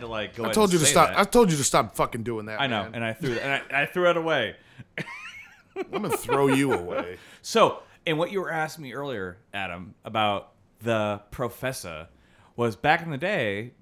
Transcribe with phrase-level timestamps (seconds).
[0.00, 0.44] had to like go.
[0.44, 1.10] I told you to stop.
[1.10, 1.18] that.
[1.18, 2.60] I told you to stop fucking doing that.
[2.60, 2.94] I know, man.
[2.94, 4.56] and I threw it, and I, I threw it away.
[5.76, 7.18] I'm gonna throw you away.
[7.42, 12.08] So, and what you were asking me earlier, Adam, about the professor
[12.56, 13.72] was back in the day,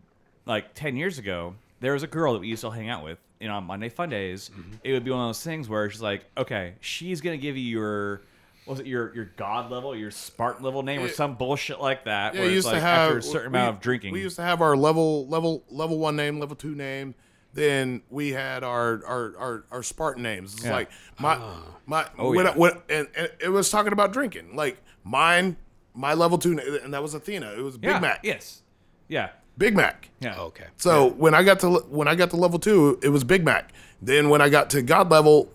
[0.47, 3.19] like 10 years ago, there was a girl that we used to hang out with,
[3.41, 4.51] you know, on Monday Fun Days.
[4.51, 4.75] Mm-hmm.
[4.85, 7.65] It would be one of those things where she's like, okay, she's to give you
[7.65, 8.23] your,
[8.69, 12.35] was it, your your god level, your Spartan level name, or some bullshit like that.
[12.35, 14.13] Yeah, where we it's used like to have after a certain we- amount of drinking.
[14.13, 17.15] We used to have our level level level one name, level two name.
[17.55, 20.55] Then we had our our our, our Spartan names.
[20.55, 20.73] It's Yeah.
[20.73, 21.63] like my ah.
[21.87, 22.55] my Oh, when yeah.
[22.55, 24.55] When- and, and it was talking about drinking.
[24.55, 25.57] Like mine,
[25.95, 27.53] my level two, and that was Athena.
[27.57, 28.21] It was Big yeah, Mac.
[28.23, 28.63] Yes.
[29.09, 29.31] Yeah.
[29.57, 30.11] Big Mac.
[30.21, 30.37] Yeah.
[30.39, 30.67] Oh, okay.
[30.77, 33.73] So when I got to when I got to level two, it was Big Mac.
[34.01, 35.51] Then when I got to God level,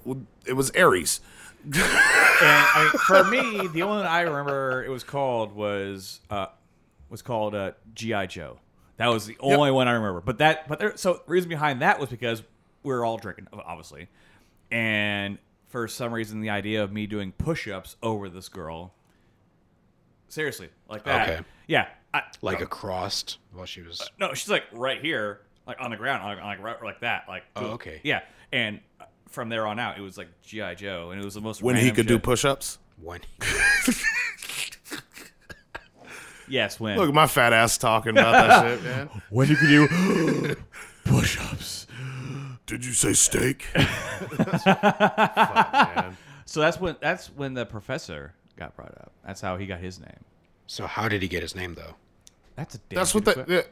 [0.45, 1.21] it was Ares.
[2.44, 6.47] And I, for me, the only one I remember it was called was uh,
[7.09, 8.59] was called uh, GI Joe.
[8.97, 10.22] That was the only one I remember.
[10.22, 12.44] But that, but there, so the reason behind that was because
[12.83, 14.08] we were all drinking, obviously,
[14.72, 18.94] and for some reason, the idea of me doing push-ups over this girl,
[20.28, 21.41] seriously, like that, Okay.
[21.67, 24.07] yeah, I, Like across while she was.
[24.19, 27.44] no, she's like right here, like on the ground, like like, right, like that, like
[27.55, 28.00] Oh, okay.
[28.03, 28.80] yeah, and
[29.33, 31.75] from there on out, it was like GI Joe, and it was the most When
[31.75, 32.23] he random could do shit.
[32.23, 32.77] push-ups.
[33.01, 33.19] When
[36.47, 39.09] Yes, when Look at my fat ass talking about that shit, man.
[39.29, 40.55] when you can do
[41.05, 41.87] push-ups.
[42.65, 43.63] Did you say steak?
[43.73, 46.17] Fuck, man.
[46.45, 49.11] So that's when that's when the professor got brought up.
[49.25, 50.19] That's how he got his name.
[50.67, 51.95] so how did he get his name though?
[52.55, 53.66] That's a damn That's what good the,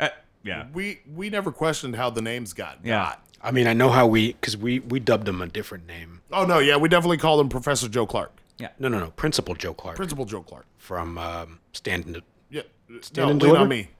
[0.00, 0.08] yeah, uh,
[0.44, 0.66] yeah.
[0.74, 3.04] we we never questioned how the names got Yeah.
[3.04, 3.22] got.
[3.42, 6.20] I mean, I know how we because we we dubbed him a different name.
[6.32, 8.68] Oh no, yeah, we definitely called him Professor Joe Clark, Yeah.
[8.78, 9.10] No, no, no.
[9.12, 10.66] Principal Joe Clark Principal Joe Clark.
[10.78, 12.22] from um, Stand and.
[12.50, 12.62] Yeah,
[13.02, 13.62] Stand no, and lean deliver?
[13.62, 13.90] on me.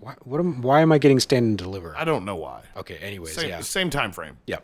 [0.00, 1.94] Why, what am, why am I getting Stand and Deliver?
[1.96, 2.62] I don't know why.
[2.76, 2.96] Okay.
[2.96, 4.36] Anyways, Same, yeah, same time frame.
[4.46, 4.58] yeah.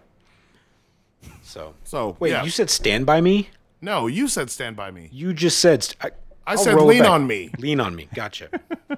[1.42, 2.42] So So wait, yeah.
[2.44, 3.50] you said Stand by Me?
[3.80, 5.08] no, you said stand by me.
[5.12, 5.84] You just said.
[5.84, 6.08] St- I,
[6.46, 7.10] I I'll said roll lean back.
[7.10, 7.50] on me.
[7.58, 8.08] Lean on me.
[8.14, 8.48] Gotcha.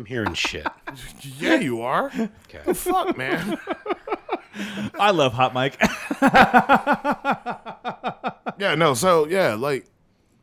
[0.00, 0.66] I'm hearing shit.
[1.38, 2.10] Yeah, you are.
[2.48, 2.72] Okay.
[2.72, 3.58] Fuck, man.
[4.98, 5.78] I love Hot Mike.
[8.58, 8.92] Yeah, no.
[8.94, 9.86] So yeah, like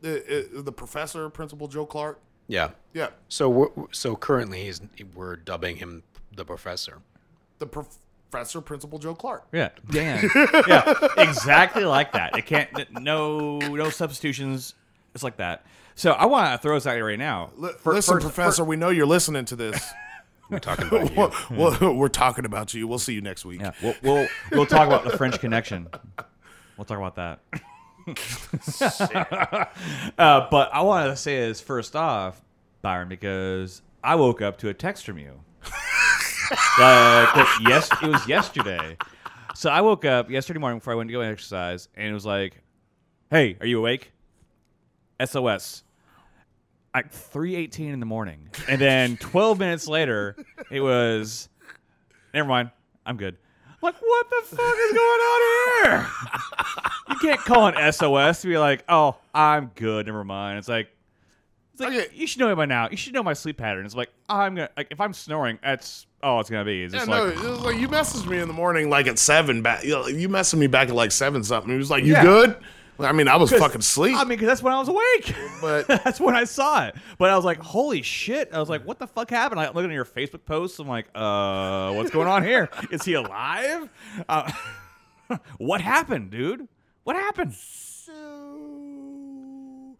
[0.00, 2.20] the uh, the professor, Principal Joe Clark.
[2.48, 2.70] Yeah.
[2.94, 4.80] Yeah, So we're, so currently he's
[5.14, 6.02] we're dubbing him
[6.34, 6.98] the professor.
[7.60, 9.46] the professor, Principal Joe Clark.
[9.52, 10.28] yeah, damn.
[10.66, 12.36] yeah, exactly like that.
[12.36, 12.70] It can't.
[13.00, 14.74] No, no substitutions.
[15.18, 15.66] It's like that.
[15.96, 17.50] So I want to throw this out here right now.
[17.56, 19.84] Li- For- Listen, first- Professor, we know you're listening to this.
[20.48, 21.16] We're talking about you.
[21.16, 22.86] Well, well, we're talking about you.
[22.88, 23.60] We'll see you next week.
[23.60, 25.88] Yeah, we'll, we'll we'll talk about the French Connection.
[26.78, 27.40] We'll talk about that.
[30.18, 32.40] uh, but I wanted to say this first off,
[32.80, 35.32] Byron, because I woke up to a text from you.
[36.78, 38.96] like, like, yes, it was yesterday.
[39.54, 42.24] So I woke up yesterday morning before I went to go exercise, and it was
[42.24, 42.62] like,
[43.30, 44.12] "Hey, are you awake?"
[45.24, 45.82] SOS.
[46.94, 50.34] Like three eighteen in the morning, and then twelve minutes later,
[50.70, 51.48] it was.
[52.34, 52.70] Never mind.
[53.06, 53.36] I'm good.
[53.68, 56.06] I'm like, what the fuck is going on here?
[57.10, 60.06] you can't call an SOS to be like, oh, I'm good.
[60.06, 60.58] Never mind.
[60.58, 60.88] It's like,
[61.72, 62.06] it's like Okay.
[62.12, 62.88] you should know me by now.
[62.90, 63.84] You should know my sleep pattern.
[63.86, 66.82] It's like I'm gonna like if I'm snoring, that's all it's gonna be.
[66.84, 69.18] It's Yeah, no, like, it was like you messaged me in the morning, like at
[69.18, 69.62] seven.
[69.62, 71.70] Back, you, know, you messaged me back at like seven something.
[71.70, 72.22] He was like, "You Yeah.
[72.22, 72.56] good?"
[73.00, 75.34] I mean, I was fucking asleep, I mean, because that's when I was awake.
[75.60, 76.96] but that's when I saw it.
[77.16, 78.50] But I was like, holy shit.
[78.52, 79.60] I was like, what the fuck happened?
[79.60, 80.78] I'm looking at your Facebook posts.
[80.80, 82.68] I'm like, uh, what's going on here?
[82.90, 83.88] Is he alive?
[84.28, 84.50] Uh,
[85.58, 86.66] what happened, dude?
[87.04, 87.54] What happened?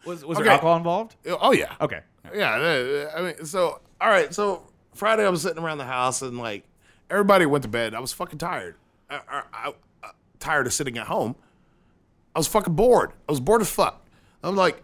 [0.06, 0.44] Was, was Okay.
[0.44, 1.16] there alcohol involved?
[1.26, 2.00] oh yeah, Okay.
[2.34, 3.10] yeah.
[3.16, 4.32] I mean, so all right.
[4.32, 4.62] So
[4.94, 6.64] Friday, I was sitting around the house and like
[7.10, 7.94] everybody went to bed.
[7.94, 8.76] I was fucking tired.
[9.10, 11.34] I, I, I- tired of sitting at home.
[12.38, 13.10] I was fucking bored.
[13.28, 14.06] I was bored as fuck.
[14.44, 14.80] I'm like,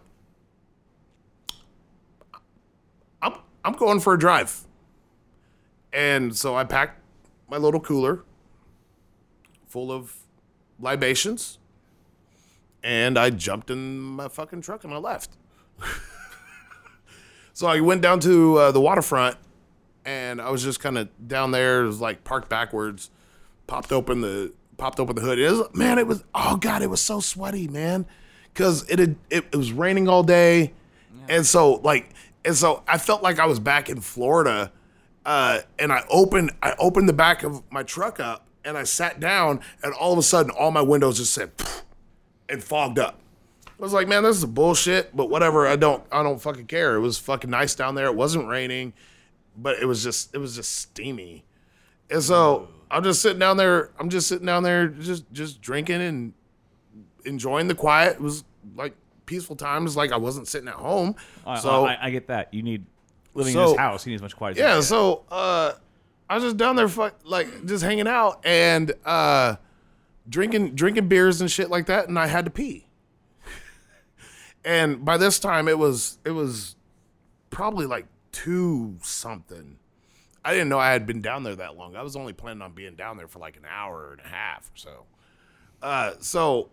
[3.21, 4.67] I'm I'm going for a drive.
[5.93, 6.99] And so I packed
[7.49, 8.25] my little cooler
[9.67, 10.17] full of
[10.81, 11.57] libations,
[12.83, 15.29] and I jumped in my fucking truck and I left.
[17.53, 19.37] so I went down to uh, the waterfront,
[20.03, 21.83] and I was just kind of down there.
[21.83, 23.11] It was like parked backwards,
[23.65, 25.39] popped open the popped open the hood.
[25.39, 28.05] It was, man, it was oh god, it was so sweaty, man,
[28.53, 30.73] because it had it, it was raining all day,
[31.29, 32.09] and so like
[32.43, 34.71] and so I felt like I was back in Florida,
[35.25, 39.19] uh, and I opened I opened the back of my truck up and I sat
[39.19, 41.51] down, and all of a sudden all my windows just said
[42.49, 43.19] and fogged up.
[43.67, 45.67] I was like, man, this is bullshit, but whatever.
[45.67, 46.95] I don't, I don't fucking care.
[46.95, 48.05] It was fucking nice down there.
[48.05, 48.93] It wasn't raining,
[49.57, 51.43] but it was just, it was just steamy.
[52.09, 53.91] And so I'm just sitting down there.
[53.99, 56.33] I'm just sitting down there, just, just drinking and
[57.25, 58.13] enjoying the quiet.
[58.15, 58.45] It was
[58.75, 58.95] like
[59.25, 59.97] peaceful times.
[59.97, 61.15] Like I wasn't sitting at home.
[61.45, 62.53] I- so I, I get that.
[62.53, 62.85] You need
[63.33, 64.03] living in So- his house.
[64.05, 64.51] He needs as much quiet.
[64.51, 64.81] as yeah, you.
[64.81, 65.73] so uh,
[66.29, 69.57] I was just down there, fuck, like just hanging out and uh,
[70.29, 72.87] drinking drinking beers and shit like that, and I had to pee.
[74.63, 76.75] and by this time, it was it was
[77.49, 79.79] probably like two something.
[80.45, 81.95] I didn't know I had been down there that long.
[81.95, 84.69] I was only planning on being down there for like an hour and a half
[84.71, 85.05] or so.
[85.81, 86.69] Uh, so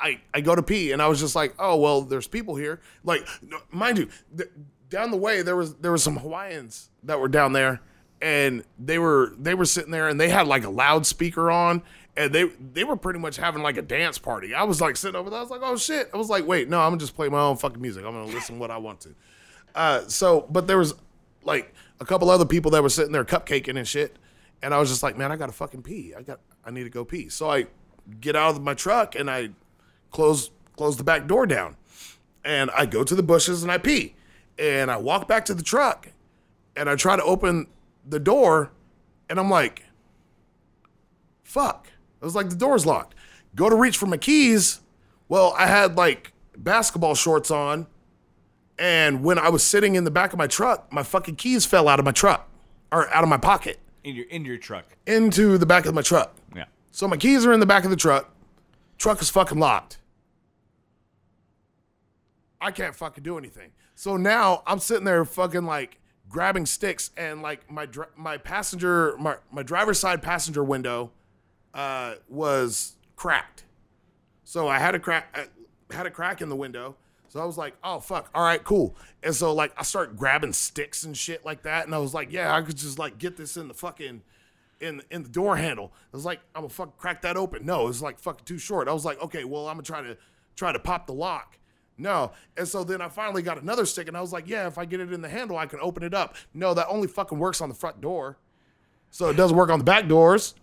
[0.00, 2.80] I I go to pee and I was just like, oh well, there's people here.
[3.04, 3.26] Like,
[3.70, 4.48] mind you, th-
[4.88, 7.82] down the way there was there was some Hawaiians that were down there,
[8.22, 11.82] and they were they were sitting there and they had like a loudspeaker on,
[12.16, 14.54] and they they were pretty much having like a dance party.
[14.54, 15.38] I was like sitting over there.
[15.38, 16.08] I was like, oh shit.
[16.14, 18.06] I was like, wait, no, I'm gonna just play my own fucking music.
[18.06, 19.14] I'm gonna listen what I want to.
[19.74, 20.94] Uh, so, but there was
[21.44, 24.16] like a couple other people that were sitting there cupcaking and shit,
[24.62, 26.14] and I was just like, man, I gotta fucking pee.
[26.16, 27.28] I got I need to go pee.
[27.28, 27.66] So I
[28.20, 29.50] get out of my truck and I
[30.10, 31.76] close close the back door down,
[32.44, 34.14] and I go to the bushes and I pee,
[34.58, 36.08] and I walk back to the truck,
[36.76, 37.66] and I try to open
[38.06, 38.70] the door,
[39.28, 39.84] and I'm like,
[41.42, 41.88] fuck.
[42.20, 43.14] I was like, the door's locked.
[43.54, 44.80] Go to reach for my keys.
[45.28, 47.86] Well, I had like basketball shorts on.
[48.78, 51.88] And when I was sitting in the back of my truck, my fucking keys fell
[51.88, 52.48] out of my truck
[52.92, 54.96] or out of my pocket in your in your truck.
[55.06, 56.34] into the back of my truck.
[56.54, 56.64] Yeah.
[56.92, 58.32] So my keys are in the back of the truck.
[58.98, 59.98] Truck is fucking locked.
[62.60, 63.70] I can't fucking do anything.
[63.94, 65.98] So now I'm sitting there fucking like
[66.28, 71.10] grabbing sticks and like my dr- my passenger my my driver's side passenger window
[71.74, 73.64] uh, was cracked.
[74.44, 75.36] So I had a crack
[75.90, 76.96] I had a crack in the window.
[77.28, 78.30] So I was like, "Oh fuck.
[78.34, 81.94] All right, cool." And so like I start grabbing sticks and shit like that and
[81.94, 84.22] I was like, "Yeah, I could just like get this in the fucking
[84.80, 85.92] in in the door handle.
[86.12, 87.64] I was like, I'm gonna fuck crack that open.
[87.66, 88.88] No, it's like fucking too short.
[88.88, 90.16] I was like, okay, well, I'm gonna try to
[90.56, 91.58] try to pop the lock.
[91.96, 92.32] No.
[92.56, 94.84] And so then I finally got another stick and I was like, yeah, if I
[94.84, 96.36] get it in the handle, I can open it up.
[96.54, 98.38] No, that only fucking works on the front door.
[99.10, 100.54] So it doesn't work on the back doors.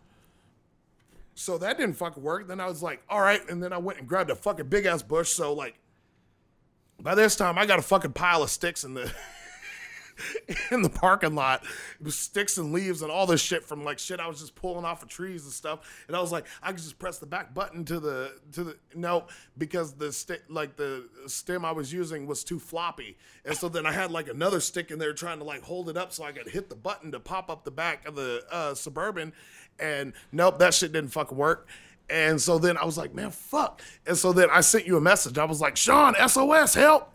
[1.34, 2.48] So that didn't fucking work.
[2.48, 3.42] Then I was like, all right.
[3.50, 5.30] And then I went and grabbed a fucking big ass bush.
[5.30, 5.78] So like
[7.02, 9.12] by this time I got a fucking pile of sticks in the
[10.72, 11.64] in the parking lot
[12.02, 14.86] with sticks and leaves and all this shit from like shit I was just pulling
[14.86, 16.06] off of trees and stuff.
[16.08, 18.78] And I was like, I could just press the back button to the to the
[18.94, 19.26] no
[19.58, 23.18] because the stick like the stem I was using was too floppy.
[23.44, 25.98] And so then I had like another stick in there trying to like hold it
[25.98, 28.74] up so I could hit the button to pop up the back of the uh,
[28.74, 29.34] suburban.
[29.78, 31.68] And nope, that shit didn't fucking work.
[32.10, 33.82] And so then I was like, man, fuck.
[34.06, 35.38] And so then I sent you a message.
[35.38, 37.12] I was like, Sean, SOS, help.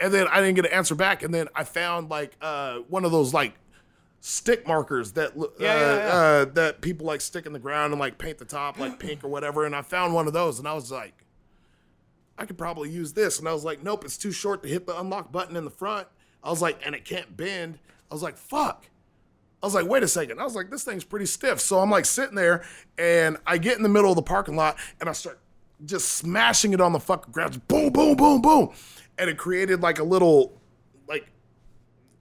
[0.00, 1.22] And then I didn't get an answer back.
[1.22, 3.54] And then I found like uh, one of those like
[4.20, 6.12] stick markers that uh, Yeah, yeah, yeah.
[6.12, 9.24] Uh, that people like stick in the ground and like paint the top like pink
[9.24, 9.66] or whatever.
[9.66, 11.24] And I found one of those, and I was like,
[12.38, 13.40] I could probably use this.
[13.40, 15.70] And I was like, nope, it's too short to hit the unlock button in the
[15.70, 16.06] front.
[16.44, 17.80] I was like, and it can't bend.
[18.10, 18.88] I was like, fuck.
[19.62, 20.40] I was like, wait a second.
[20.40, 21.60] I was like, this thing's pretty stiff.
[21.60, 22.64] So I'm like sitting there
[22.96, 25.40] and I get in the middle of the parking lot and I start
[25.84, 27.66] just smashing it on the fucking ground.
[27.66, 28.70] Boom, boom, boom, boom.
[29.18, 30.60] And it created like a little
[31.08, 31.28] like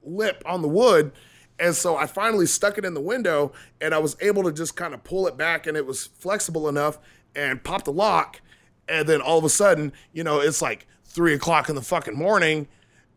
[0.03, 1.11] lip on the wood.
[1.59, 3.51] And so I finally stuck it in the window
[3.81, 6.67] and I was able to just kind of pull it back and it was flexible
[6.67, 6.97] enough
[7.35, 8.41] and pop the lock.
[8.87, 12.15] And then all of a sudden, you know, it's like three o'clock in the fucking
[12.15, 12.67] morning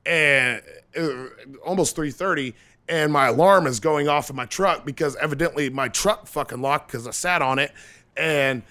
[0.07, 0.63] and
[0.97, 1.27] uh,
[1.65, 2.55] almost 3.30
[2.89, 6.91] and my alarm is going off in my truck because evidently my truck fucking locked
[6.91, 7.73] because I sat on it.
[8.17, 8.63] And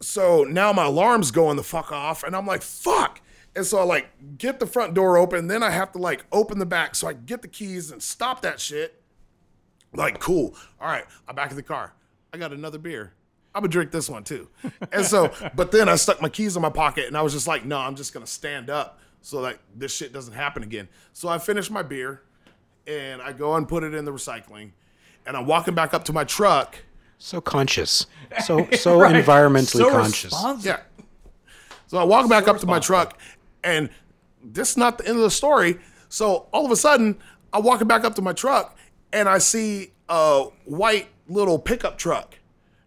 [0.00, 3.20] so now my alarm's going the fuck off, and I'm like, fuck.
[3.56, 6.58] And so I like get the front door open, then I have to like open
[6.58, 9.02] the back so I can get the keys and stop that shit.
[9.92, 10.54] Like, cool.
[10.80, 11.94] All right, I'm back in the car.
[12.32, 13.14] I got another beer.
[13.54, 14.48] I'm gonna drink this one too.
[14.92, 17.46] And so, but then I stuck my keys in my pocket and I was just
[17.46, 20.88] like, no, I'm just gonna stand up so that this shit doesn't happen again.
[21.12, 22.22] So I finished my beer
[22.88, 24.70] and I go and put it in the recycling.
[25.26, 26.76] And I'm walking back up to my truck.
[27.18, 28.06] So conscious.
[28.44, 29.14] So so Right.
[29.14, 30.24] environmentally So conscious.
[30.32, 30.66] responsible.
[30.66, 30.80] Yeah.
[31.86, 33.18] So I walk back up to my truck,
[33.64, 33.88] and
[34.42, 35.78] this is not the end of the story.
[36.08, 37.18] So all of a sudden,
[37.52, 38.76] I'm walking back up to my truck,
[39.12, 42.38] and I see a white little pickup truck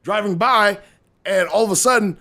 [0.04, 0.80] driving by,
[1.26, 2.18] and all of a sudden,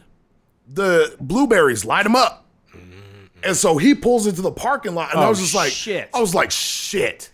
[0.67, 2.47] the blueberries light him up.
[2.75, 3.27] Mm-hmm.
[3.45, 6.09] And so he pulls into the parking lot, and I Oh, was just like, shit.
[6.15, 7.31] I was like, shit.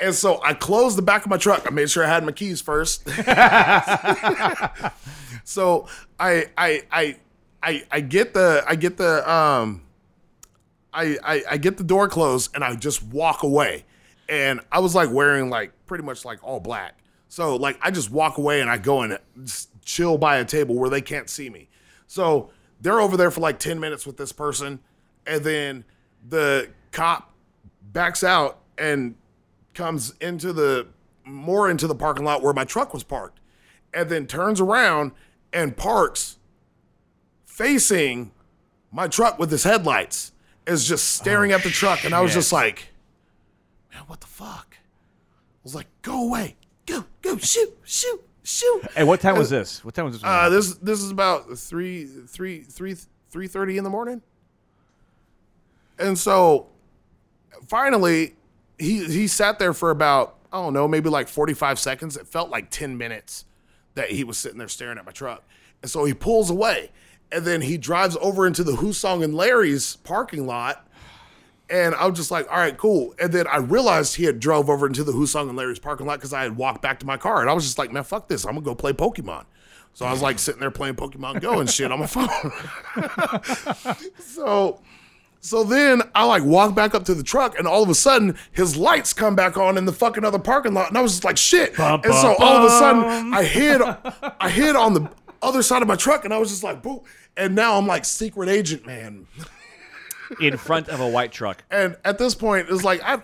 [0.00, 1.66] And so I closed the back of my truck.
[1.66, 3.08] I made sure I had my keys first.
[5.44, 5.88] so
[6.20, 7.16] I I I
[7.62, 9.82] I I get the I get the um
[10.92, 13.84] I, I I get the door closed and I just walk away.
[14.28, 16.96] And I was like wearing like pretty much like all black.
[17.28, 19.18] So like I just walk away and I go and
[19.84, 21.68] chill by a table where they can't see me.
[22.06, 22.50] So
[22.80, 24.80] they're over there for like 10 minutes with this person
[25.26, 25.84] and then
[26.28, 27.32] the cop
[27.92, 29.14] backs out and
[29.78, 30.88] comes into the
[31.24, 33.38] more into the parking lot where my truck was parked
[33.94, 35.12] and then turns around
[35.52, 36.36] and parks
[37.46, 38.32] facing
[38.90, 40.32] my truck with his headlights
[40.66, 42.88] is just staring at the truck and I was just like
[43.92, 44.78] man what the fuck?
[44.80, 46.56] I was like go away.
[46.84, 48.82] Go go shoot shoot shoot.
[48.96, 49.84] Hey, what time was this?
[49.84, 50.24] What time was this?
[50.24, 52.96] uh, this this is about three three three
[53.30, 54.22] three thirty in the morning,
[56.00, 56.66] and so
[57.68, 58.34] finally
[58.78, 62.16] he he sat there for about I don't know maybe like forty five seconds.
[62.16, 63.44] It felt like ten minutes
[63.94, 65.44] that he was sitting there staring at my truck,
[65.82, 66.90] and so he pulls away,
[67.32, 70.84] and then he drives over into the Who-Song and Larry's parking lot.
[71.70, 73.14] And I was just like, all right, cool.
[73.20, 76.16] And then I realized he had drove over into the Who-Song and Larry's parking lot
[76.16, 77.42] because I had walked back to my car.
[77.42, 78.46] And I was just like, man, fuck this.
[78.46, 79.44] I'm going to go play Pokemon.
[79.92, 82.28] So I was like sitting there playing Pokemon Go and shit on my phone.
[84.18, 84.80] so
[85.40, 88.36] so then I like walk back up to the truck and all of a sudden
[88.52, 90.88] his lights come back on in the fucking other parking lot.
[90.88, 91.78] And I was just like, shit.
[91.78, 93.80] and so all of a sudden I hid
[94.40, 95.08] I hid on the
[95.40, 97.02] other side of my truck and I was just like, boo.
[97.36, 99.26] And now I'm like secret agent man.
[100.40, 101.64] in front of a white truck.
[101.70, 103.22] And at this point, it's like I've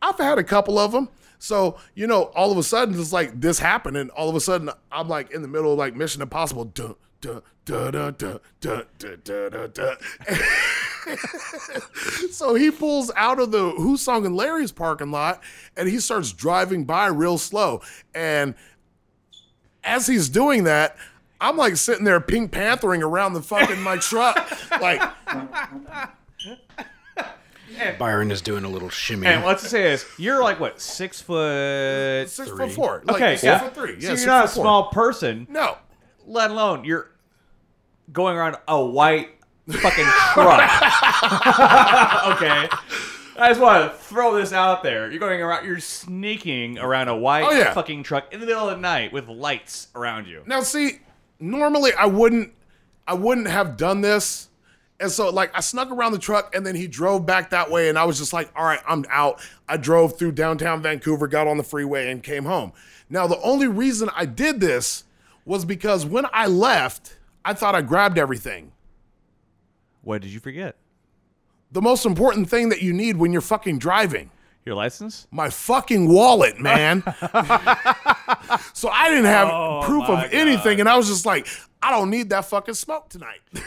[0.00, 1.08] I've had a couple of them.
[1.38, 4.40] So you know, all of a sudden, it's like this happened, and all of a
[4.40, 6.64] sudden, I'm like in the middle of like Mission Impossible.
[6.64, 6.94] Duh,
[7.26, 9.94] da da da da da da da da.
[12.30, 15.42] so he pulls out of the Who-Song and Larry's parking lot
[15.76, 17.82] and he starts driving by real slow.
[18.14, 18.54] And
[19.84, 20.96] as he's doing that,
[21.40, 24.36] I'm like sitting there pink panthering around the fucking my truck.
[24.80, 25.02] like
[27.98, 29.26] Byron is doing a little shimmy.
[29.26, 32.58] And let's say this: you're like what six foot six three.
[32.58, 33.02] foot four.
[33.04, 33.58] Like, okay, six yeah.
[33.58, 33.96] foot three.
[34.00, 34.64] Yeah, so you're not a four.
[34.64, 35.46] small person.
[35.50, 35.76] No,
[36.26, 37.10] let alone you're
[38.12, 39.30] going around a white
[39.70, 40.60] fucking truck.
[42.36, 42.68] okay.
[43.38, 45.10] I just want to throw this out there.
[45.10, 45.66] You're going around.
[45.66, 47.74] You're sneaking around a white Oh, yeah.
[47.74, 50.42] fucking truck in the middle of the night with lights around you.
[50.46, 51.00] Now see,
[51.38, 52.52] normally I wouldn't
[53.06, 54.48] I wouldn't have done this.
[54.98, 57.90] And so like I snuck around the truck and then he drove back that way
[57.90, 59.40] and I was just like, all right, I'm out.
[59.68, 62.72] I drove through downtown Vancouver, got on the freeway and came home.
[63.10, 65.04] Now the only reason I did this
[65.44, 68.72] was because when I left, I thought I grabbed everything.
[70.02, 70.76] What did you forget?
[71.70, 74.30] The most important thing that you need when you're fucking driving.
[74.64, 75.28] Your license?
[75.30, 77.02] my fucking wallet, man.
[78.74, 81.46] so I didn't have Oh, proof of anything, and I was just like,
[81.80, 83.38] I don't need that fucking smoke tonight.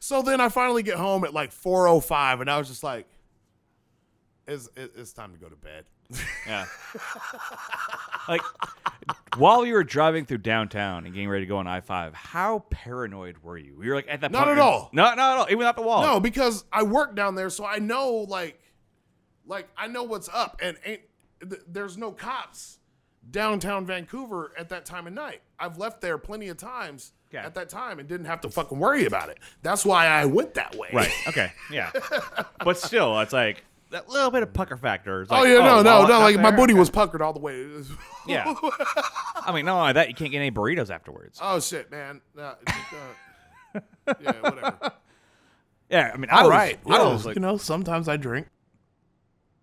[0.00, 3.06] so then I finally get home at like 4:05, and I was just like,
[4.48, 5.84] it's, it's time to go to bed.
[6.46, 6.66] Yeah.
[8.28, 8.42] like,
[9.36, 12.64] while you were driving through downtown and getting ready to go on I five, how
[12.70, 13.82] paranoid were you?
[13.82, 14.30] You were like at that.
[14.30, 14.90] Not point, at all.
[14.92, 15.46] No, not at all.
[15.50, 16.02] Even at the wall.
[16.02, 18.60] No, because I work down there, so I know like,
[19.46, 21.02] like I know what's up, and ain't
[21.40, 22.78] th- there's no cops
[23.30, 25.40] downtown Vancouver at that time of night.
[25.58, 27.44] I've left there plenty of times Okay.
[27.44, 29.38] at that time and didn't have to fucking worry about it.
[29.62, 30.90] That's why I went that way.
[30.92, 31.10] Right.
[31.26, 31.50] Okay.
[31.70, 31.90] Yeah.
[32.64, 35.22] but still, it's like that little bit of pucker factor.
[35.22, 36.18] is Oh like, yeah, no, no, wallet no.
[36.18, 36.58] not Like my there?
[36.58, 37.66] booty was puckered all the way.
[38.26, 38.54] Yeah.
[39.36, 41.38] I mean, not only that, you can't get any burritos afterwards.
[41.42, 42.20] oh shit, man.
[42.36, 42.54] Uh,
[43.74, 43.80] uh,
[44.20, 44.78] yeah, whatever.
[45.90, 46.10] Yeah.
[46.12, 46.78] I mean, I All was, right.
[46.86, 48.48] I Well, was like, you know, sometimes I drink.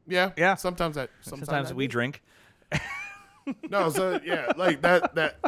[0.08, 0.56] Yeah, Yeah.
[0.56, 1.08] Sometimes I.
[1.22, 1.92] Sometimes, sometimes I we do.
[1.92, 2.22] drink.
[3.70, 5.40] No, so yeah, like that that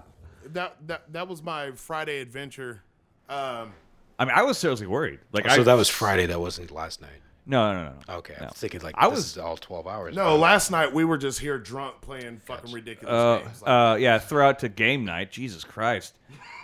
[0.48, 2.82] that that that was my Friday adventure.
[3.30, 3.74] Um
[4.18, 5.20] I mean, I was seriously worried.
[5.32, 6.25] Like, I so that was Friday.
[6.25, 7.22] That wasn't last night.
[7.45, 8.15] No, no, no, no.
[8.17, 10.15] Okay, I was thinking like I this was- is all twelve hours.
[10.15, 13.62] no, last night we were just here drunk playing fucking ridiculous Uh, games.
[13.62, 15.31] Like, uh, yeah, throw out to game night.
[15.31, 16.13] Jesus Christ.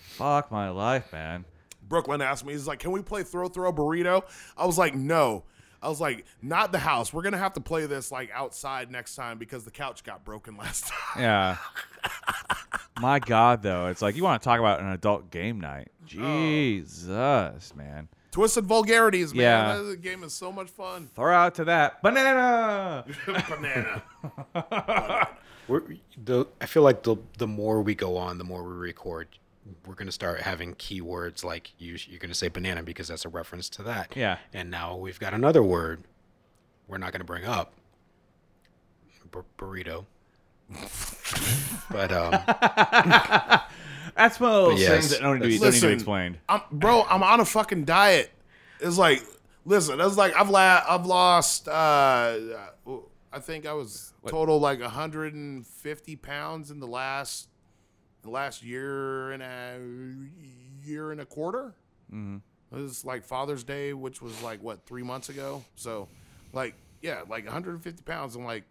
[0.00, 1.44] Fuck my life, man.
[1.88, 4.22] Brooklyn asked me, he's like, "Can we play throw throw burrito?"
[4.56, 5.44] I was like, "No."
[5.80, 7.12] I was like, "Not the house.
[7.12, 10.56] We're gonna have to play this like outside next time because the couch got broken
[10.58, 11.56] last time." Yeah.
[13.00, 15.88] My God, though, it's like you want to talk about an adult game night.
[16.04, 18.08] Jesus, man.
[18.30, 19.40] Twisted vulgarities, man.
[19.42, 19.82] Yeah.
[19.82, 21.10] The game is so much fun.
[21.14, 23.04] Throw out to that banana.
[23.48, 24.02] Banana.
[25.68, 25.82] We're,
[26.24, 29.28] the, I feel like the the more we go on, the more we record,
[29.86, 33.68] we're gonna start having keywords like you, you're gonna say banana because that's a reference
[33.70, 34.14] to that.
[34.16, 34.38] Yeah.
[34.54, 36.04] And now we've got another word
[36.86, 37.74] we're not gonna bring up.
[39.30, 40.06] Bur- burrito.
[41.90, 42.32] but um,
[44.18, 45.92] That's one of those yes, things that don't need, to be, don't need to be
[45.92, 46.38] explained.
[46.48, 48.32] I'm, bro, I'm on a fucking diet.
[48.80, 49.22] It's like,
[49.64, 51.68] listen, that's like I've la- I've lost.
[51.68, 52.36] Uh,
[53.32, 57.48] I think I was total like 150 pounds in the last
[58.22, 59.78] the last year and a
[60.84, 61.76] year and a quarter.
[62.12, 62.38] Mm-hmm.
[62.76, 65.62] It was like Father's Day, which was like what three months ago.
[65.76, 66.08] So,
[66.52, 68.64] like, yeah, like 150 pounds in like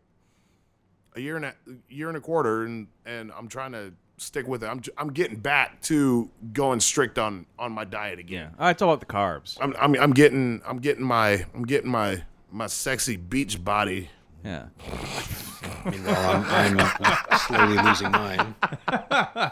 [1.16, 1.56] a year and a
[1.88, 4.68] year and a quarter, and and I'm trying to stick with it.
[4.68, 8.52] I'm I'm getting back to going strict on on my diet again.
[8.60, 9.58] Yeah, it's all about the carbs.
[9.62, 14.10] I'm, I'm I'm getting I'm getting my I'm getting my my sexy beach body.
[14.44, 14.66] Yeah.
[15.86, 18.56] Meanwhile, I'm, I'm uh, slowly losing mine.
[18.88, 19.52] I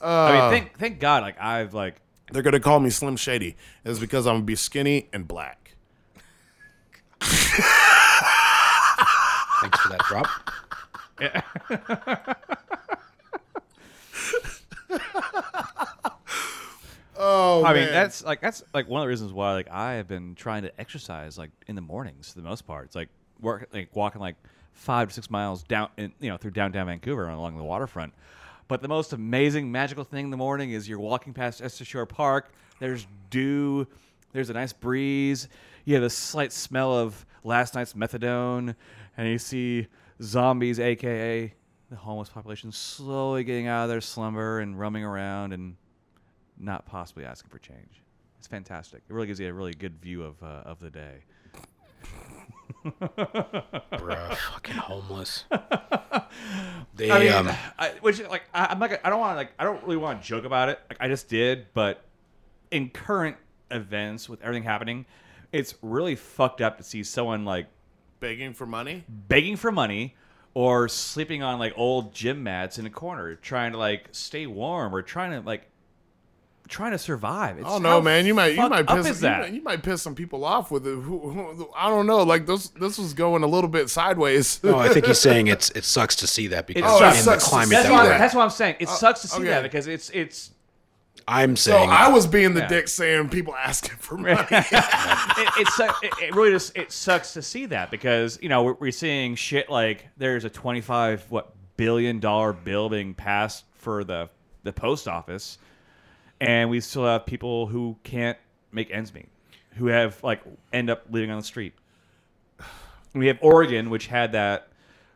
[0.00, 0.32] Uh.
[0.32, 1.96] mean, thank thank God, like I've like
[2.32, 3.56] They're gonna call me Slim Shady.
[3.84, 5.56] It's because I'm gonna be skinny and black.
[9.60, 10.26] Thanks for that drop.
[17.22, 20.08] Oh, I mean, that's like that's like one of the reasons why like I have
[20.08, 22.86] been trying to exercise like in the mornings for the most part.
[22.86, 23.10] It's like
[23.42, 24.36] work like walking like
[24.72, 28.14] five to six miles down in you know through downtown Vancouver and along the waterfront.
[28.68, 32.08] But the most amazing magical thing in the morning is you're walking past Esther Short
[32.08, 32.52] Park.
[32.78, 33.86] There's dew.
[34.32, 35.48] There's a nice breeze.
[35.84, 38.74] You have a slight smell of last night's methadone,
[39.18, 39.88] and you see
[40.22, 41.52] zombies, aka
[41.90, 45.76] the homeless population, slowly getting out of their slumber and roaming around and
[46.58, 48.00] not possibly asking for change.
[48.38, 49.02] It's fantastic.
[49.08, 51.18] It really gives you a really good view of uh, of the day.
[52.84, 55.44] Bruh, fucking homeless.
[56.94, 58.90] They I mean, um, I, which like I, I'm not.
[58.90, 59.52] gonna- I don't want to like.
[59.58, 60.78] I don't really want to joke about it.
[60.88, 62.04] Like I just did, but
[62.70, 63.36] in current
[63.70, 65.04] events with everything happening,
[65.52, 67.66] it's really fucked up to see someone like
[68.20, 69.04] begging for money.
[69.08, 70.14] begging for money
[70.54, 74.94] or sleeping on like old gym mats in a corner, trying to like stay warm
[74.94, 75.66] or trying to like
[76.68, 77.58] trying to survive.
[77.58, 78.26] It's Oh no, how man!
[78.26, 79.40] You might you might piss you that?
[79.42, 80.94] might, you might piss some people off with it.
[80.94, 82.22] Who, who, I don't know.
[82.22, 84.62] Like this this was going a little bit sideways.
[84.64, 87.24] no, I think he's saying it's it sucks to see that because Oh, it in
[87.26, 88.76] the climate see That's that what, I'm, that's what I'm saying.
[88.78, 89.48] It uh, sucks to see okay.
[89.48, 90.50] that because it's it's
[91.28, 91.88] I'm saying.
[91.88, 92.68] so I was being the Yeah.
[92.68, 94.34] dick saying people asking for money.
[94.50, 98.62] it, it, su- it, it really just it sucks to see that because you know
[98.62, 104.04] we're, we're seeing shit like there's a 25 what billion dollar bill being passed for
[104.04, 104.28] the
[104.64, 105.58] the post office
[106.40, 108.36] and we still have people who can't
[108.72, 109.28] make ends meet
[109.76, 111.72] who have like end up living on the street
[113.14, 114.68] we have Oregon which had that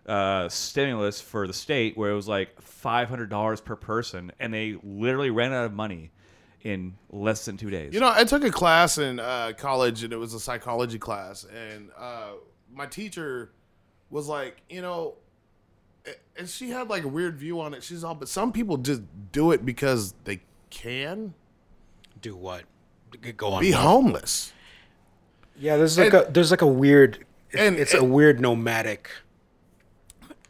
[0.07, 5.31] uh, stimulus for the state where it was like $500 per person and they literally
[5.31, 6.11] ran out of money
[6.62, 10.12] in less than two days You know, I took a class in uh, college, and
[10.14, 12.33] it was a psychology class, and uh,
[12.73, 13.51] my teacher
[14.09, 15.14] was like, you know,
[16.38, 17.83] and she had like a weird view on it.
[17.83, 20.40] She's all, but some people just do it because they
[20.71, 21.35] can
[22.23, 22.64] do what?
[23.37, 23.61] Go on.
[23.62, 23.81] be what?
[23.81, 24.53] homeless.
[25.59, 29.11] Yeah, there's like And- a there's like a weird and- and it's a weird nomadic.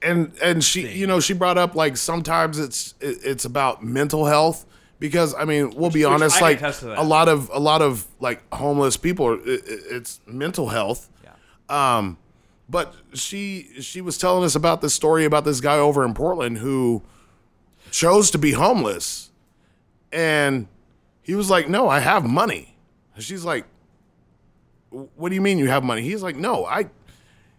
[0.04, 4.26] And and she you know she brought up like sometimes it's it, it's about mental
[4.26, 4.66] health
[4.98, 6.98] because I mean we'll be which honest I like attest to that.
[6.98, 11.08] a lot of a lot of like homeless people are, it- it's mental health.
[11.24, 11.96] Yeah.
[11.98, 12.18] um
[12.68, 16.58] but she she was telling us about this story about this guy over in Portland
[16.58, 17.02] who
[17.90, 19.30] chose to be homeless.
[20.12, 20.68] And
[21.22, 22.76] he was like no I have money.
[23.14, 23.64] And she's like
[24.90, 26.02] what do you mean you have money?
[26.02, 26.88] He's like no I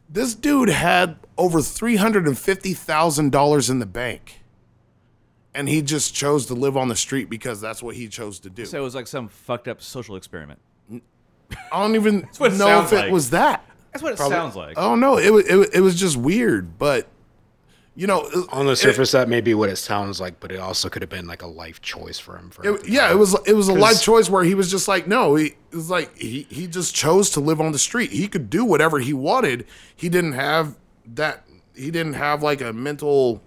[0.10, 4.42] this dude had over three hundred and fifty thousand dollars in the bank,
[5.54, 8.50] and he just chose to live on the street because that's what he chose to
[8.50, 8.66] do.
[8.66, 10.60] So it was like some fucked up social experiment.
[11.72, 13.12] I don't even what it know sounds if it like.
[13.12, 13.66] was that.
[13.92, 14.78] That's what it sounds like.
[14.78, 17.08] Oh no, it was it, wa- it was just weird, but
[17.96, 20.60] you know, On the it- surface, that may be what it sounds like, but it
[20.60, 22.50] also could have been like a life choice for him.
[22.50, 25.08] For It, yeah, it was it was a life choice where he was just like,
[25.08, 28.12] no, he it was like he he just chose to live on the street.
[28.12, 29.66] He could do whatever he wanted.
[29.96, 30.76] He didn't have
[31.14, 31.46] that.
[31.76, 33.42] He didn't have like a mental.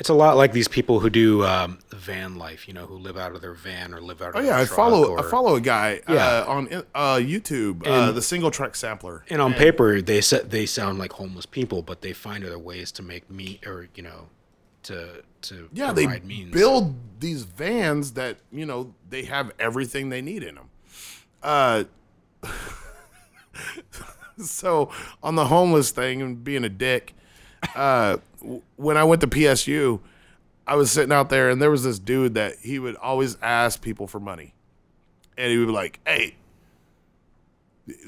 [0.00, 3.18] It's a lot like these people who do um, van life, you know, who live
[3.18, 4.36] out of their van or live out of.
[4.36, 6.14] Oh their yeah, I follow Or, I follow a guy Yeah.
[6.26, 9.24] uh, on uh, YouTube, uh, the Singletrack Sampler.
[9.28, 12.90] And on paper, they sa- they sound like homeless people, but they find other ways
[12.92, 14.28] to make meat or you know,
[14.84, 16.50] to to Yeah, they means.
[16.52, 20.70] build these vans that you know they have everything they need in them.
[21.42, 21.84] Uh,
[24.38, 24.90] so
[25.22, 27.12] on the homeless thing and being a dick,
[27.74, 28.16] uh,
[28.76, 30.00] when I went to PSU,
[30.66, 33.80] I was sitting out there and there was this dude that he would always ask
[33.82, 34.54] people for money,
[35.36, 36.36] and he would be like, "Hey."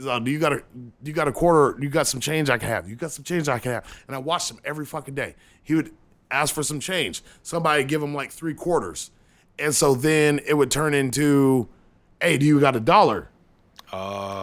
[0.06, 0.62] uh, Do you got a
[1.02, 1.76] you got a quarter?
[1.82, 2.88] You got some change I can have.
[2.88, 4.04] You got some change I can have.
[4.06, 5.34] And I watched him every fucking day.
[5.62, 5.90] He would
[6.30, 7.22] ask for some change.
[7.42, 9.10] Somebody give him like three quarters,
[9.58, 11.68] and so then it would turn into,
[12.20, 13.28] "Hey, do you got a dollar?"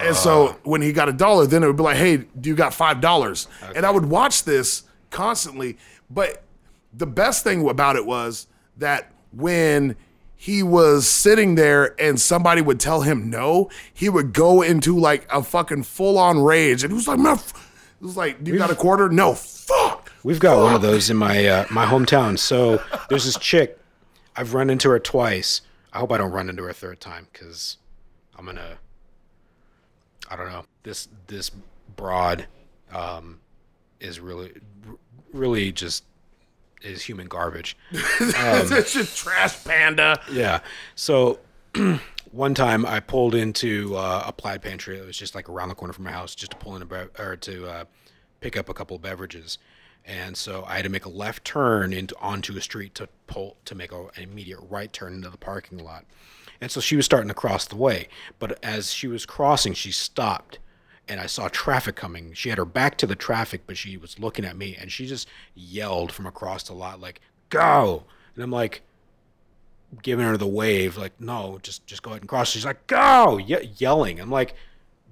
[0.04, 2.56] and so when he got a dollar, then it would be like, "Hey, do you
[2.56, 5.78] got five dollars?" And I would watch this constantly.
[6.10, 6.43] But
[6.93, 9.95] the best thing about it was that when
[10.36, 15.28] he was sitting there and somebody would tell him no, he would go into like
[15.32, 18.72] a fucking full on rage, and he was like, "Man, it was like, you got
[18.72, 19.10] a quarter?
[19.10, 22.39] No, fuck." We've got one of those in my uh, my hometown.
[22.39, 23.78] So there's this chick.
[24.36, 25.62] I've run into her twice.
[25.91, 27.78] I hope I don't run into her a third time because
[28.38, 28.78] I'm gonna.
[30.30, 30.63] I don't know.
[30.84, 31.52] This this
[31.95, 32.48] broad
[32.93, 33.41] um,
[33.99, 34.53] is really
[35.33, 36.03] really just
[36.81, 37.77] is human garbage.
[37.91, 40.19] it's just trash panda.
[40.31, 40.62] Yeah.
[40.95, 41.39] So
[42.31, 44.97] one time I pulled into uh, a plaid pantry.
[44.97, 46.85] It was just like around the corner from my house, just to pull in a
[46.85, 47.85] bev- or to uh,
[48.39, 49.57] pick up a couple of beverages.
[50.05, 53.57] And so I had to make a left turn into onto a street to pull
[53.65, 56.05] to make a, an immediate right turn into the parking lot.
[56.62, 59.91] And so she was starting to cross the way, but as she was crossing, she
[59.91, 60.59] stopped.
[61.10, 62.34] And I saw traffic coming.
[62.34, 65.08] She had her back to the traffic, but she was looking at me, and she
[65.08, 67.19] just yelled from across the lot, like
[67.50, 68.04] "Go!"
[68.36, 68.82] And I'm like,
[70.04, 72.50] giving her the wave, like, no, just just go ahead and cross.
[72.52, 74.19] She's like, go, ye- yelling.
[74.19, 74.54] I'm like,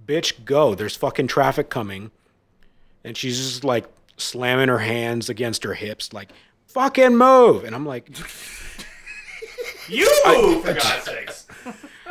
[0.05, 0.75] bitch, go.
[0.75, 2.11] There's fucking traffic coming,
[3.03, 3.85] and she's just like
[4.17, 6.29] slamming her hands against her hips, like,
[6.67, 7.63] fucking move.
[7.63, 8.09] And I'm like,
[9.89, 11.36] You move, for God's sakes.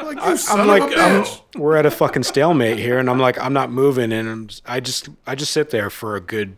[0.06, 1.24] Like you son I'm like, of a I'm,
[1.60, 4.62] we're at a fucking stalemate here, and I'm like, I'm not moving, and I'm, just-
[4.66, 6.56] I just I just sit there for a good.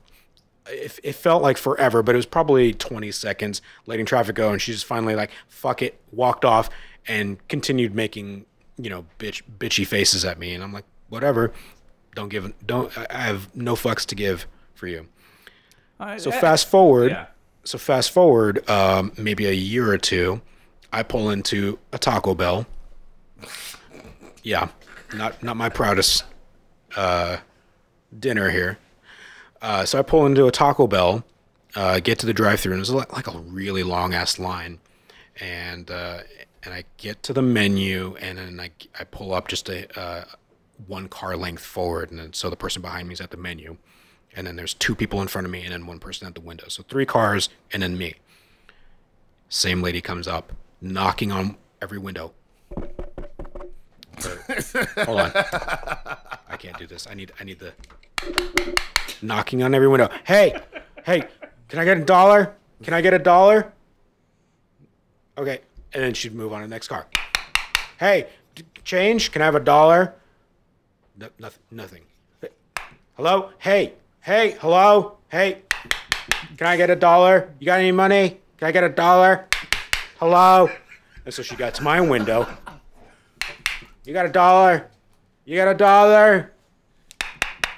[0.70, 4.60] It, it felt like forever, but it was probably 20 seconds letting traffic go, and
[4.60, 6.68] she just finally like, fuck it, walked off,
[7.06, 8.44] and continued making
[8.76, 11.52] you know bitch bitchy faces at me, and I'm like, whatever,
[12.14, 15.06] don't give don't I I have no fucks to give for you.
[16.18, 17.26] So fast forward, Yeah.
[17.64, 20.40] so fast forward, um, maybe a year or two,
[20.92, 22.66] I pull into a Taco Bell.
[24.48, 24.68] Yeah,
[25.12, 26.24] not not my proudest
[26.96, 27.36] uh,
[28.18, 28.78] dinner here.
[29.60, 31.22] Uh, so I pull into a Taco Bell,
[31.76, 34.78] uh, get to the drive-through, and there's like, a really long ass line,
[35.38, 36.20] and uh,
[36.62, 40.24] and I get to the menu, and then I I pull up just a uh,
[40.86, 43.76] one car length forward, and then, so the person behind me is at the menu,
[44.34, 46.40] and then there's two people in front of me, and then one person at the
[46.40, 48.14] window, so three cars, and then me.
[49.50, 52.32] Same lady comes up, knocking on every window.
[54.26, 57.06] Or- hold on, I can't do this.
[57.10, 57.72] I need I need the
[59.22, 60.08] knocking on every window.
[60.24, 60.58] Hey,
[61.04, 61.24] hey,
[61.68, 62.54] can I get a dollar?
[62.82, 63.72] Can I get a dollar?
[65.36, 65.60] Okay,
[65.92, 67.06] and then she'd move on to the next car.
[67.98, 69.30] Hey, d- change?
[69.32, 70.14] Can I have a dollar?
[71.16, 71.62] No, nothing.
[71.70, 72.02] Nothing.
[73.14, 73.50] Hello?
[73.58, 75.18] Hey, hey, hello?
[75.28, 75.62] Hey,
[76.56, 77.52] can I get a dollar?
[77.58, 78.40] You got any money?
[78.58, 79.46] Can I get a dollar?
[80.20, 80.70] Hello?
[81.24, 82.46] And so she got to my window.
[84.08, 84.88] You got a dollar?
[85.44, 86.52] You got a dollar?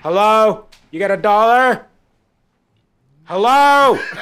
[0.00, 0.66] Hello?
[0.92, 1.86] You got a dollar?
[3.24, 3.98] Hello?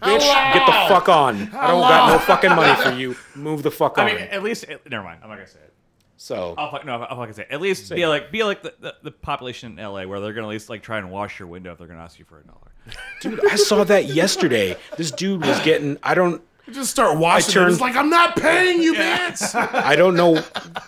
[0.00, 1.36] Bitch, get the fuck on.
[1.52, 3.14] I don't got no fucking money for you.
[3.34, 4.06] Move the fuck on.
[4.06, 5.20] I mean, at least never mind.
[5.22, 5.74] I'm not gonna say it.
[6.16, 7.48] so I'll fuck, no, I'll fucking say it.
[7.50, 10.46] At least be like be like the, the, the population in LA where they're gonna
[10.46, 12.44] at least like try and wash your window if they're gonna ask you for a
[12.44, 12.72] dollar.
[13.20, 14.74] dude, I saw that yesterday.
[14.96, 16.40] This dude was getting I don't
[16.72, 17.72] Just start washing turned- it.
[17.72, 19.54] It's like I'm not paying you, bitch.
[19.74, 20.42] I don't know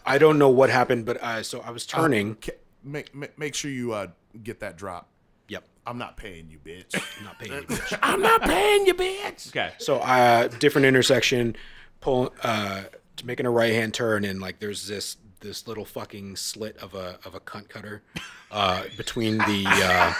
[0.04, 2.36] I don't know what happened, but uh, so I was turning.
[2.36, 2.52] Ca-
[2.84, 4.08] make, make make sure you uh,
[4.42, 5.08] get that drop.
[5.48, 6.94] Yep, I'm not paying you, bitch.
[7.18, 7.62] I'm not paying you.
[7.62, 7.98] bitch.
[8.02, 9.48] I'm not paying you, bitch.
[9.48, 9.72] Okay.
[9.78, 11.56] So uh different intersection,
[12.00, 12.82] pull uh
[13.24, 17.18] making a right hand turn and like there's this this little fucking slit of a
[17.24, 18.02] of a cunt cutter
[18.50, 20.12] uh between the uh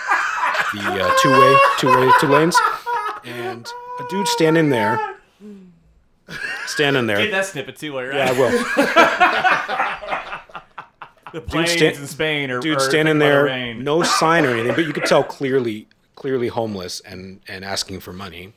[0.75, 2.57] the uh, two way two way two lanes
[3.25, 3.66] and
[4.01, 4.99] a dude standing there
[6.66, 7.18] standing there.
[7.18, 8.14] Get that snippet too, right?
[8.14, 8.50] yeah, I will.
[11.33, 13.83] the planes sta- in Spain or Dude standing there, rain.
[13.85, 18.12] no sign or anything, but you could tell clearly, clearly homeless and and asking for
[18.12, 18.53] money.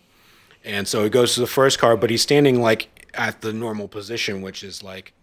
[0.63, 3.87] And so he goes to the first car, but he's standing like at the normal
[3.87, 5.13] position, which is like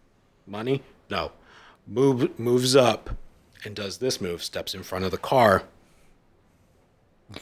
[0.46, 0.82] money.
[1.08, 1.32] No,
[1.86, 3.10] move moves up
[3.64, 5.64] and does this move, steps in front of the car,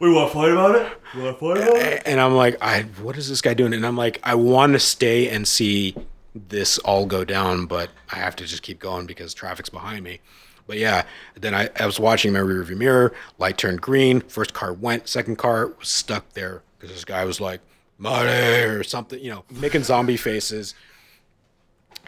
[0.00, 0.98] We want to fight about it.
[1.14, 2.02] We want to fight about it.
[2.06, 3.72] and I'm like, I what is this guy doing?
[3.74, 5.94] And I'm like, I want to stay and see
[6.34, 10.20] this all go down, but I have to just keep going because traffic's behind me.
[10.66, 13.14] But yeah, then I, I was watching my rearview mirror.
[13.38, 14.20] Light turned green.
[14.20, 15.08] First car went.
[15.08, 17.60] Second car was stuck there because this guy was like,
[17.96, 20.74] "Money" or something, you know, making zombie faces,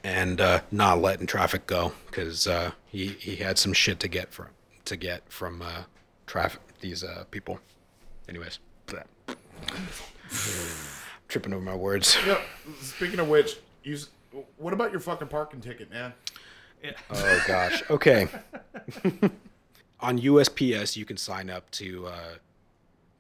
[0.05, 4.31] and uh, not letting traffic go because uh, he he had some shit to get
[4.31, 4.49] from
[4.85, 5.85] to get from uh,
[6.27, 7.61] traffic these uh, people.
[8.31, 8.61] Anyways,
[11.29, 12.17] tripping over my words.
[12.27, 12.41] Yeah,
[12.81, 14.09] speaking of which, you, s-
[14.57, 16.13] what about your fucking parking ticket, man?
[17.11, 17.83] Oh gosh.
[17.91, 18.29] Okay.
[20.01, 22.13] On USPS, you can sign up to uh,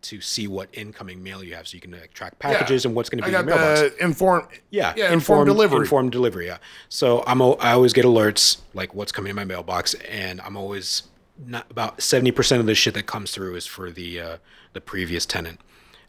[0.02, 3.10] to see what incoming mail you have, so you can uh, track packages and what's
[3.10, 3.96] going to be I in got your mailbox.
[3.98, 4.48] the inform.
[4.70, 5.80] Yeah, yeah, informed, delivery.
[5.80, 6.46] Informed delivery.
[6.46, 6.58] Yeah.
[6.88, 10.56] So I'm al- I always get alerts like what's coming in my mailbox, and I'm
[10.56, 11.02] always
[11.46, 14.36] not about seventy percent of the shit that comes through is for the uh,
[14.72, 15.60] the previous tenant.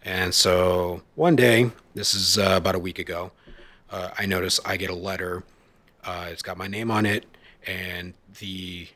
[0.03, 3.31] And so one day, this is uh, about a week ago,
[3.91, 5.43] uh, I notice I get a letter.
[6.03, 7.25] Uh, it's got my name on it,
[7.67, 8.87] and the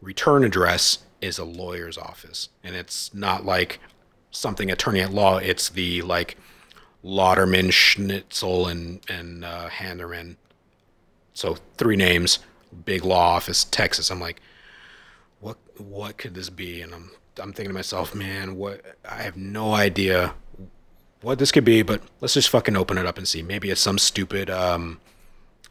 [0.00, 3.80] return address is a lawyer's office, and it's not like
[4.30, 5.38] something attorney at law.
[5.38, 6.36] It's the like
[7.04, 10.36] Lauderman, Schnitzel, and and uh, Handerman.
[11.34, 12.38] So three names,
[12.84, 14.10] big law office, Texas.
[14.10, 14.40] I'm like,
[15.42, 16.80] what what could this be?
[16.80, 20.34] And I'm I'm thinking to myself, man, what I have no idea
[21.20, 23.42] what this could be, but let's just fucking open it up and see.
[23.42, 24.98] Maybe it's some stupid um,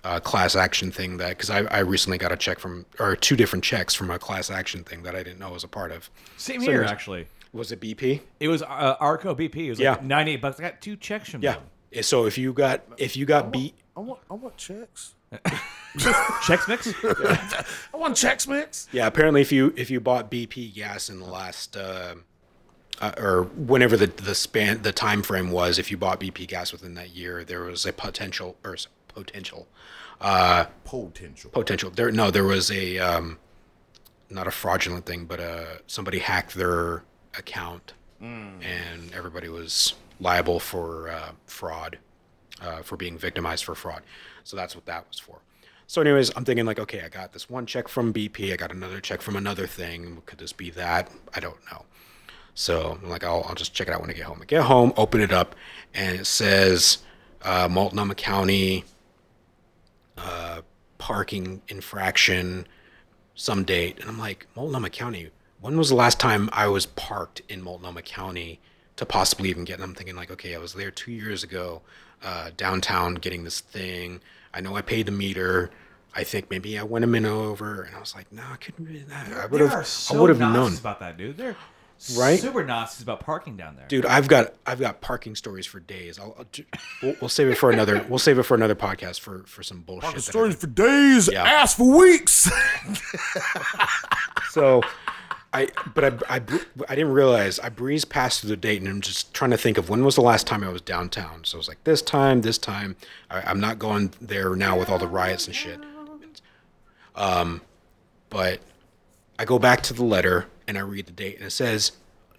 [0.04, 3.36] uh, class action thing that because I, I recently got a check from or two
[3.36, 5.92] different checks from a class action thing that I didn't know I was a part
[5.92, 6.10] of.
[6.38, 7.28] Same So here, there's- actually.
[7.54, 8.22] Was it BP?
[8.40, 9.56] It was uh, Arco BP.
[9.58, 10.08] It was like Yeah.
[10.08, 10.58] 98 bucks.
[10.60, 11.58] I got two checks from Yeah.
[11.92, 12.04] them.
[12.04, 15.16] So if you got if you got B, I want, I want checks.
[16.46, 16.94] Checks mix?
[17.04, 18.88] I want checks mix.
[18.92, 22.16] Yeah, apparently if you if you bought BP gas in the last uh,
[23.02, 26.72] uh, or whenever the the span the time frame was, if you bought BP gas
[26.72, 28.78] within that year, there was a potential or
[29.10, 29.68] potential
[30.22, 31.50] uh, Potential.
[31.52, 33.38] potential there no there was a um,
[34.30, 37.04] not a fraudulent thing, but uh, somebody hacked their
[37.38, 41.98] account and everybody was liable for uh, fraud
[42.62, 44.04] uh, for being victimized for fraud.
[44.44, 45.40] So that's what that was for.
[45.88, 48.72] So, anyways, I'm thinking like, okay, I got this one check from BP, I got
[48.72, 50.22] another check from another thing.
[50.26, 51.12] Could this be that?
[51.34, 51.84] I don't know.
[52.54, 54.40] So I'm like, I'll, I'll just check it out when I get home.
[54.42, 55.56] I get home, open it up,
[55.94, 57.00] and it says
[57.42, 58.86] uh, Multnomah County
[60.18, 60.62] uh,
[60.98, 62.68] parking infraction,
[63.36, 64.00] some date.
[64.00, 68.04] And I'm like, Multnomah County, when was the last time I was parked in Multnomah
[68.04, 68.60] County
[68.98, 69.76] to possibly even get?
[69.76, 71.82] And I'm thinking, like, okay, I was there two years ago,
[72.24, 74.22] uh, downtown getting this thing.
[74.54, 75.70] I know I paid the meter.
[76.14, 78.84] I think maybe I went a minute over, and I was like, no, I couldn't
[78.86, 79.32] be that.
[79.32, 80.76] I would They have, are so I would have known.
[80.78, 81.38] about that, dude.
[81.38, 81.56] They're
[82.18, 82.40] Right?
[82.40, 83.86] super Nazis about parking down there.
[83.88, 86.18] Dude, I've got I've got parking stories for days.
[86.18, 86.46] I'll, I'll
[87.04, 89.82] we'll, we'll save it for another we'll save it for another podcast for for some
[89.82, 90.10] bullshit.
[90.10, 91.44] that I Stories for days, Yeah.
[91.44, 92.50] ass for weeks.
[94.52, 94.82] So,
[95.54, 96.42] I but I, I
[96.88, 99.78] I didn't realize I breezed past through the date and I'm just trying to think
[99.78, 101.44] of when was the last time I was downtown.
[101.44, 102.96] So I was like this time, this time.
[103.30, 105.80] I, I'm not going there now with all the riots and shit.
[107.16, 107.62] Um,
[108.30, 108.62] but
[109.38, 111.92] I go back to the letter and I read the date and it says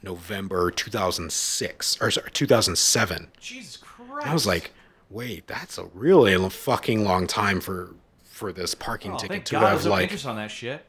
[0.03, 3.29] November 2006 or sorry 2007.
[3.38, 4.27] Jesus Christ.
[4.27, 4.70] I was like,
[5.11, 7.94] wait, that's a really fucking long time for
[8.25, 10.87] for this parking oh, ticket to God have like on that shit.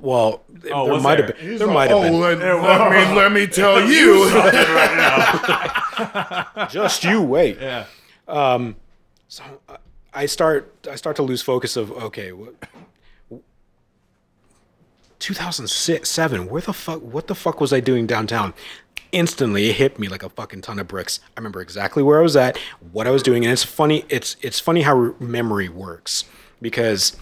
[0.00, 1.26] Well, Oh, there might there?
[1.26, 1.58] have been.
[1.58, 2.20] There might have oh, been.
[2.20, 4.28] Let, let me let me tell you.
[6.70, 7.58] Just you wait.
[7.60, 7.84] Yeah.
[9.28, 9.76] So uh,
[10.14, 10.72] I start.
[10.90, 12.32] I start to lose focus of okay.
[12.32, 12.54] What,
[15.18, 16.48] 2006, seven.
[16.48, 17.02] Where the fuck?
[17.02, 18.54] What the fuck was I doing downtown?
[19.12, 21.20] Instantly, it hit me like a fucking ton of bricks.
[21.36, 22.58] I remember exactly where I was at,
[22.92, 24.04] what I was doing, and it's funny.
[24.08, 26.24] It's it's funny how memory works
[26.60, 27.16] because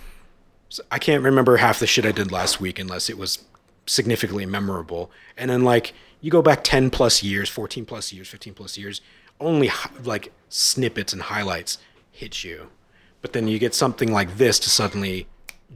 [0.91, 3.45] I can't remember half the shit I did last week unless it was
[3.87, 5.11] significantly memorable.
[5.37, 9.01] And then like you go back 10 plus years, 14 plus years, 15 plus years,
[9.41, 9.71] only
[10.03, 11.79] like snippets and highlights
[12.11, 12.69] hit you.
[13.21, 15.27] But then you get something like this to suddenly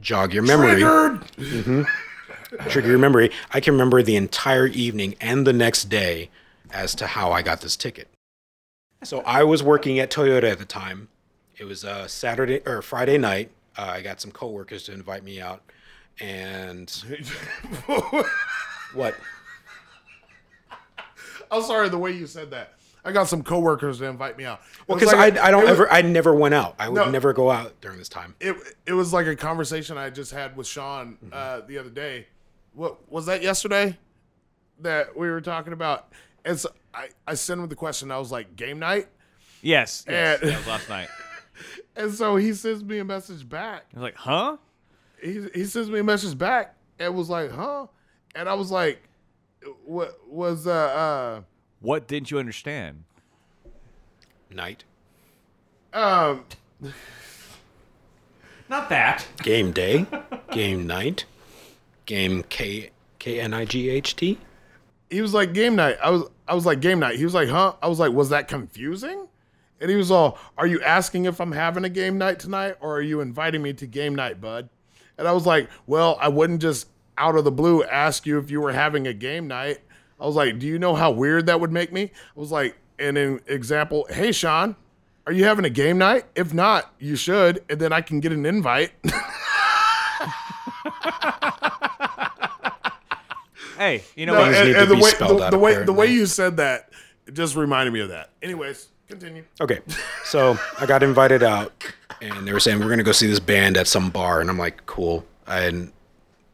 [0.01, 1.21] jog your memory, Triggered.
[1.37, 2.69] Mm-hmm.
[2.69, 3.31] trigger your memory.
[3.51, 6.29] I can remember the entire evening and the next day
[6.71, 8.07] as to how I got this ticket.
[9.03, 11.07] So I was working at Toyota at the time.
[11.57, 13.51] It was a Saturday or Friday night.
[13.79, 15.61] Uh, I got some coworkers to invite me out,
[16.19, 16.89] and
[18.93, 19.15] what?
[21.49, 22.73] I'm sorry the way you said that.
[23.05, 24.59] I got some coworkers to invite me out.
[24.59, 26.75] It Well, because like a- I, I don't was- ever I never went out.
[26.77, 27.09] I would No.
[27.09, 28.35] never go out during this time.
[28.41, 31.29] It, it was like a conversation I just had with Sean Mm-hmm.
[31.31, 32.27] uh, the other day.
[32.73, 33.97] What was that yesterday?
[34.81, 36.11] That we were talking about.
[36.43, 38.11] And so I, I sent him the question.
[38.11, 39.07] I was like, game night?
[39.61, 40.03] Yes.
[40.07, 41.07] yes And- that was last night.
[41.95, 43.85] And so he sends me a message back.
[43.93, 44.57] I was like, huh?
[45.21, 47.87] He, he sends me a message back and was like, huh?
[48.35, 49.01] And I was like,
[49.85, 51.41] what was uh uh
[51.81, 53.03] What didn't you understand?
[54.49, 54.83] Night,
[55.93, 56.45] um
[58.69, 59.27] Not that.
[59.43, 60.05] game day,
[60.51, 61.25] game night,
[62.05, 64.37] game K K N I G H T.
[65.09, 65.97] he was like game night.
[66.01, 67.17] I was I was like game night.
[67.17, 67.73] He was like, huh?
[67.81, 69.27] I was like, was that confusing?
[69.81, 72.97] And he was all, Are you asking if I'm having a game night tonight or
[72.97, 74.69] are you inviting me to game night, bud?
[75.17, 76.87] And I was like, Well, I wouldn't just
[77.17, 79.79] out of the blue ask you if you were having a game night.
[80.19, 82.11] I was like, Do you know how weird that would make me?
[82.35, 84.75] I was like, And an example, Hey, Sean,
[85.25, 86.25] are you having a game night?
[86.35, 87.63] If not, you should.
[87.69, 88.91] And then I can get an invite.
[93.79, 94.53] Hey, you know No, what?
[94.53, 96.89] And, need to the way, the, the way the way you said that
[97.25, 98.31] it just reminded me of that.
[98.41, 99.43] Anyways, continue.
[99.59, 99.79] Okay,
[100.23, 101.73] so I got invited out,
[102.21, 104.57] and they were saying we're gonna go see this band at some bar, and I'm
[104.57, 105.25] like, cool.
[105.47, 105.93] I hadn't-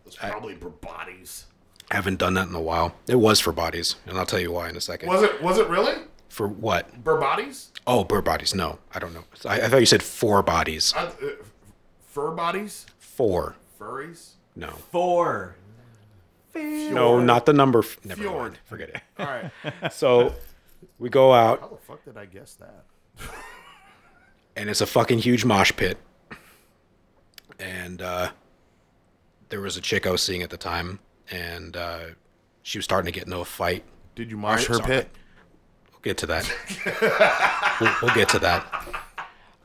[0.08, 1.46] It's probably for bodies.
[1.92, 2.96] haven't done that in a while.
[3.08, 5.10] It was for bodies, and I'll tell you why in a second.
[5.10, 5.42] Was it?
[5.44, 5.94] Was it really?
[6.30, 7.04] For what?
[7.04, 7.70] Burbodies?
[7.88, 8.54] Oh, bird bodies.
[8.56, 9.24] No, I don't know.
[9.46, 10.94] I, I thought you said four bodies.
[10.98, 11.28] Uh, uh,
[12.08, 12.86] fur bodies?
[13.00, 13.56] Four.
[13.80, 14.32] Furries?
[14.56, 14.70] No.
[14.92, 15.56] Four.
[16.56, 17.80] No, not the number.
[17.80, 18.42] f- Never Fjord.
[18.42, 18.60] mind.
[18.66, 19.02] Forget it.
[19.20, 19.52] All right.
[19.94, 20.34] So
[21.00, 22.86] we go out, How the fuck did I guess that?
[24.56, 25.98] and it's a fucking huge mosh pit.
[27.60, 28.32] And uh,
[29.50, 31.00] there was a chick I was seeing at the time,
[31.32, 32.00] and uh,
[32.64, 33.84] she was starting to get into a fight.
[34.16, 34.88] Did you mosh her sorry.
[34.88, 35.10] pit?
[35.92, 37.78] We'll get to that.
[37.82, 38.66] we'll, we'll get to that.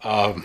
[0.02, 0.44] Um,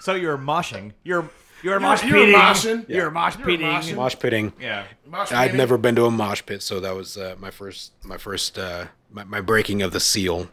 [0.00, 0.92] So you're moshing.
[1.04, 1.28] You're
[1.62, 2.34] you're You're- mosh you're pitting.
[2.34, 2.88] moshing.
[2.88, 3.66] You're a mosh You're pitting.
[3.66, 3.94] moshing.
[3.96, 4.52] Mosh pitting.
[4.60, 4.86] Yeah.
[5.06, 5.56] Mosh I'd pitting?
[5.58, 8.86] never been to a mosh pit, so that was uh, my first, my first, uh,
[9.10, 10.48] my, my breaking of the seal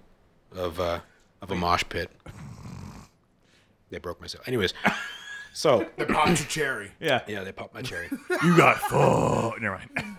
[0.55, 0.99] of uh,
[1.41, 2.11] of a mosh pit.
[3.89, 4.41] They broke my seal.
[4.45, 4.73] Anyways,
[5.53, 6.91] so They popped your cherry.
[6.99, 7.21] Yeah.
[7.27, 8.09] yeah, they popped my cherry.
[8.43, 9.61] You got fucked.
[9.61, 10.17] Never mind.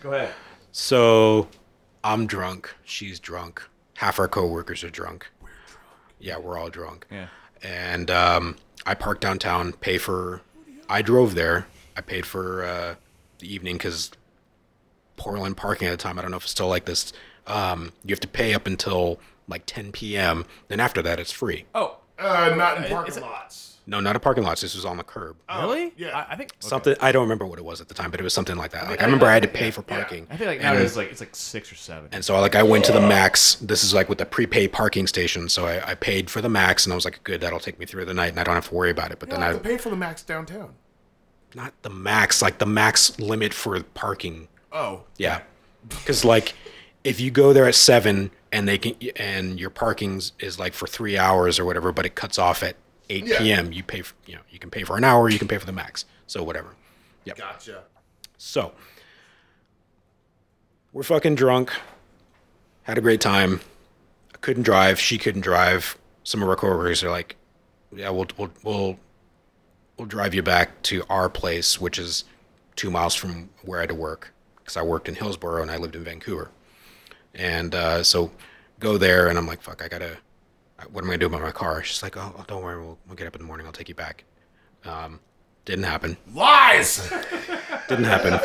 [0.00, 0.32] Go ahead.
[0.72, 1.48] So
[2.02, 2.74] I'm drunk.
[2.84, 3.62] She's drunk.
[3.96, 5.26] Half our coworkers are drunk.
[5.42, 5.82] We're drunk.
[6.20, 7.06] Yeah, we're all drunk.
[7.10, 7.26] Yeah.
[7.62, 9.72] And um, I parked downtown.
[9.74, 10.40] Pay for.
[10.88, 11.66] I drove there.
[11.96, 12.94] I paid for uh,
[13.40, 14.12] the evening because
[15.16, 16.18] Portland parking at the time.
[16.18, 17.12] I don't know if it's still like this.
[17.46, 19.18] Um, you have to pay up until
[19.48, 20.44] like 10 p.m.
[20.68, 21.64] Then after that, it's free.
[21.74, 23.75] Oh, Uh, not in parking lots.
[23.88, 24.58] No, not a parking lot.
[24.58, 25.36] This was on the curb.
[25.48, 25.92] Oh, really?
[25.96, 26.08] yeah.
[26.28, 28.24] I, I think Something I don't remember what it was at the time, but it
[28.24, 28.88] was something like that.
[28.90, 30.26] Like I remember I had to pay for parking.
[30.28, 32.08] I think like And- nowadays like it's like six or seven.
[32.10, 33.54] And so like I went to the max.
[33.56, 35.48] This is like with the prepaid parking station.
[35.48, 37.86] So I, I paid for the max, and I was like, good, that'll take me
[37.86, 39.20] through the night, and I don't have to worry about it.
[39.20, 40.74] But You then don't I have to pay for the max downtown.
[41.54, 44.48] not the max, like the max limit for parking.
[44.72, 45.04] Oh.
[45.16, 45.42] Yeah,
[45.88, 46.54] because like
[47.04, 50.88] if you go there at seven and they can and your parking's is like for
[50.88, 52.74] three hours or whatever, but it cuts off at
[53.10, 53.38] eight Yeah.
[53.38, 53.72] p.m.
[53.72, 55.66] You pay for you know you can pay for an hour, you can pay for
[55.66, 56.04] the max.
[56.26, 56.68] So whatever.
[57.24, 57.36] Yep.
[57.38, 57.82] Gotcha.
[58.38, 58.72] So
[60.92, 61.72] we're fucking drunk.
[62.84, 63.60] Had a great time.
[64.34, 64.98] I couldn't drive.
[65.00, 65.98] She couldn't drive.
[66.24, 67.36] Some of our coworkers are like,
[67.92, 68.98] "Yeah, we'll we'll we'll
[69.96, 72.24] we'll drive you back to our place, which is
[72.76, 75.76] two miles from where I had to work, because I worked in Hillsboro and I
[75.78, 76.50] lived in Vancouver.
[77.34, 78.30] And uh, so
[78.80, 80.18] go there, and I'm like, fuck, I gotta.
[80.90, 81.82] What am I gonna do about my car?
[81.82, 83.66] She's like, oh, don't worry, we'll, we'll get up in the morning.
[83.66, 84.24] I'll take you back.
[84.84, 85.20] Um,
[85.64, 86.16] didn't happen.
[86.32, 87.10] Lies.
[87.88, 88.38] Didn't happen.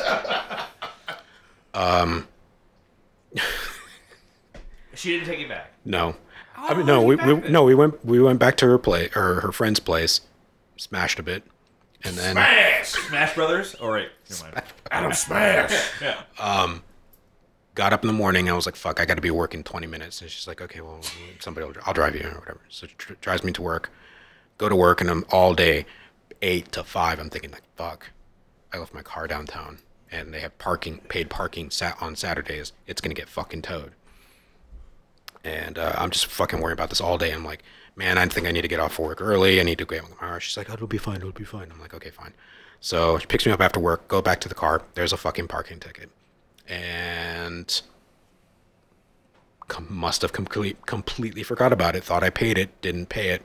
[1.73, 2.27] Um.
[4.95, 5.71] she didn't take you back.
[5.85, 6.15] No.
[6.55, 9.41] I mean, no, we, we no, we went we went back to her place or
[9.41, 10.21] her friend's place,
[10.77, 11.43] smashed a bit,
[12.03, 12.87] and then Smash.
[12.87, 13.75] Smash Brothers.
[13.75, 14.09] All right.
[14.41, 14.61] Mind.
[14.91, 15.71] Adam Smash.
[16.01, 16.21] Yeah.
[17.75, 18.49] Got up in the morning.
[18.49, 20.81] I was like, "Fuck, I got to be working 20 minutes." And she's like, "Okay,
[20.81, 21.01] well,
[21.39, 23.91] somebody will, I'll drive you or whatever." So dr- drives me to work.
[24.57, 25.85] Go to work, and I'm all day,
[26.41, 27.19] eight to five.
[27.19, 28.11] I'm thinking like, "Fuck,
[28.73, 29.79] I left my car downtown,
[30.11, 32.73] and they have parking, paid parking sat on Saturdays.
[32.87, 33.93] It's gonna get fucking towed."
[35.43, 37.31] And uh, I'm just fucking worrying about this all day.
[37.31, 37.63] I'm like,
[37.95, 39.59] man, I think I need to get off work early.
[39.59, 40.39] I need to get my car.
[40.39, 41.17] She's like, oh, it'll be fine.
[41.17, 41.71] It'll be fine.
[41.71, 42.33] I'm like, okay, fine.
[42.79, 44.83] So she picks me up after work, go back to the car.
[44.93, 46.09] There's a fucking parking ticket.
[46.71, 47.81] And
[49.67, 52.03] com- must have complete, completely forgot about it.
[52.03, 53.43] Thought I paid it, didn't pay it.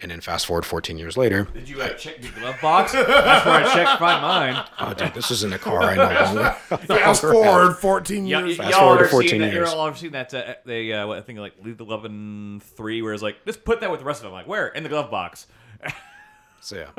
[0.00, 1.44] And then fast forward 14 years later.
[1.54, 2.92] Did you uh, check your glove box?
[2.92, 3.06] That's
[3.46, 4.64] where I checked to find mine.
[4.78, 6.50] Oh, dude, this is in a car I no longer.
[6.86, 8.42] Fast forward 14 years.
[8.42, 9.70] y- Fast y'all forward to ever 14 seen that, years.
[9.72, 10.34] Y'all ever seen that?
[10.34, 13.42] Uh, they, uh, what, I think like Leave the Glove in three, where it's like,
[13.46, 14.32] just put that with the rest of them.
[14.32, 15.46] Like, where in the glove box?
[16.60, 16.90] So yeah,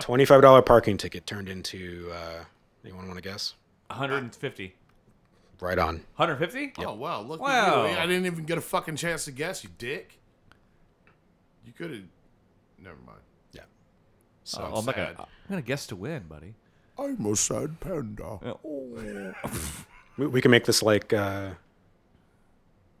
[0.00, 2.10] $25 parking ticket turned into.
[2.12, 2.44] Uh,
[2.84, 3.54] anyone want to guess?
[3.88, 4.74] 150.
[5.60, 5.96] Right on.
[6.16, 6.84] 150?
[6.84, 7.20] Oh wow!
[7.20, 7.84] Look Wow.
[7.86, 7.98] at you!
[7.98, 9.64] I didn't even get a fucking chance to guess.
[9.64, 10.18] You dick.
[11.66, 12.02] You could have.
[12.80, 13.18] Never mind.
[13.52, 13.62] Yeah.
[14.44, 15.16] So I'm, not gonna, sad.
[15.18, 16.54] I'm gonna guess to win, buddy.
[16.98, 18.38] I'm a sad panda.
[20.16, 21.50] We, we can make this like uh,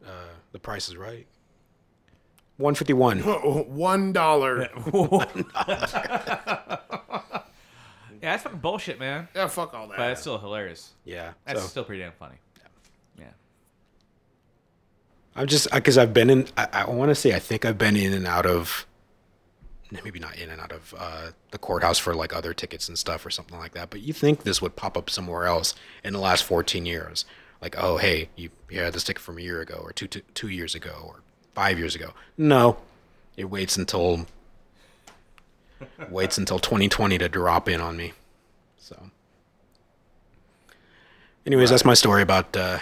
[0.06, 0.10] uh,
[0.52, 1.26] the price is right.
[2.58, 3.18] One fifty one.
[3.22, 4.12] One
[8.20, 8.28] dollar.
[8.28, 9.28] Yeah, that's fucking bullshit, man.
[9.34, 9.96] Yeah, fuck all that.
[9.96, 10.92] But it's still hilarious.
[11.04, 11.32] Yeah.
[11.44, 12.36] That's So still pretty damn funny.
[13.18, 13.24] Yeah.
[15.36, 16.46] I'm just because I've been in.
[16.56, 18.86] I, I want to say I think I've been in and out of,
[20.04, 23.24] maybe not in and out of uh, the courthouse for like other tickets and stuff
[23.24, 23.90] or something like that.
[23.90, 27.24] But you think this would pop up somewhere else in the last 14 years?
[27.62, 30.22] Like, oh hey, you, you had this ticket from a year ago, or two, two
[30.34, 31.22] two years ago, or
[31.54, 32.12] five years ago.
[32.36, 32.78] No,
[33.36, 34.26] it waits until
[36.10, 38.12] waits until 2020 to drop in on me.
[38.76, 39.10] So,
[41.46, 42.78] anyways, that's my story about uh,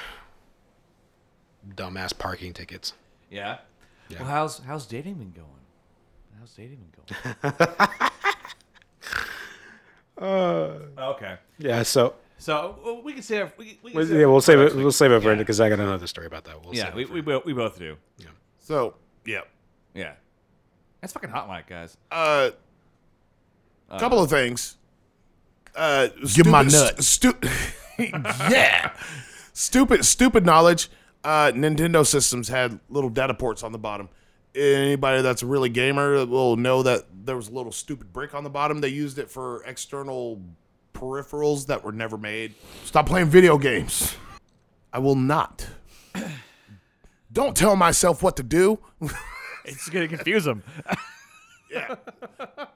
[1.74, 2.92] dumbass parking tickets.
[3.30, 3.58] Yeah.
[4.08, 4.18] Yeah.
[4.20, 5.46] Well, how's how's dating been going?
[6.38, 6.92] How's dating been
[7.42, 8.10] going?
[10.98, 11.36] okay.
[11.58, 13.52] Yeah, so So well, we can save.
[13.56, 14.74] We, we can save yeah, we'll save it.
[14.74, 14.82] week.
[14.82, 15.38] We'll save it for Yeah.
[15.38, 16.64] because I got another story about that.
[16.64, 17.96] We'll Yeah, save we, it for- we, bo- we both do.
[18.18, 18.26] Yeah.
[18.60, 18.94] So,
[19.24, 19.40] yeah.
[19.94, 20.12] Yeah.
[21.00, 21.96] That's fucking hot mic, guys.
[23.90, 24.76] A couple of things.
[25.74, 27.04] Uh, Give 'em my stupid- nut.
[27.04, 27.38] Stu-
[28.50, 28.92] yeah.
[29.52, 30.90] Stupid, stupid knowledge.
[31.24, 34.08] Uh, Nintendo systems had little data ports on the bottom.
[34.54, 38.42] Anybody that's a really gamer will know that there was a little stupid brick on
[38.44, 38.80] the bottom.
[38.80, 40.40] They used it for external
[40.94, 42.54] peripherals that were never made.
[42.84, 44.14] Stop playing video games.
[44.92, 45.66] I will not.
[47.32, 48.78] Don't tell myself what to do.
[49.68, 50.62] It's gonna confuse them.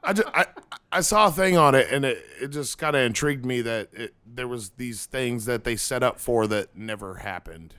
[0.05, 0.47] I just I,
[0.93, 3.89] I saw a thing on it and it, it just kind of intrigued me that
[3.93, 7.75] it, there was these things that they set up for that never happened.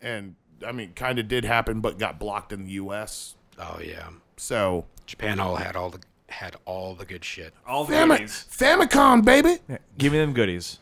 [0.00, 0.34] And
[0.66, 3.34] I mean, kind of did happen, but got blocked in the U.S.
[3.58, 7.54] Oh yeah, So Japan all had all the had all the good shit.
[7.66, 8.46] All the Fami- goodies.
[8.50, 9.58] Famicom, baby.
[9.96, 10.80] Give me them goodies.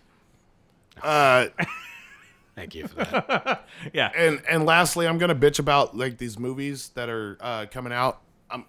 [1.02, 1.48] Uh,
[2.54, 3.66] Thank you for that.
[3.92, 4.10] Yeah.
[4.16, 8.20] and and lastly, I'm gonna bitch about like these movies that are uh, coming out.
[8.50, 8.64] I'm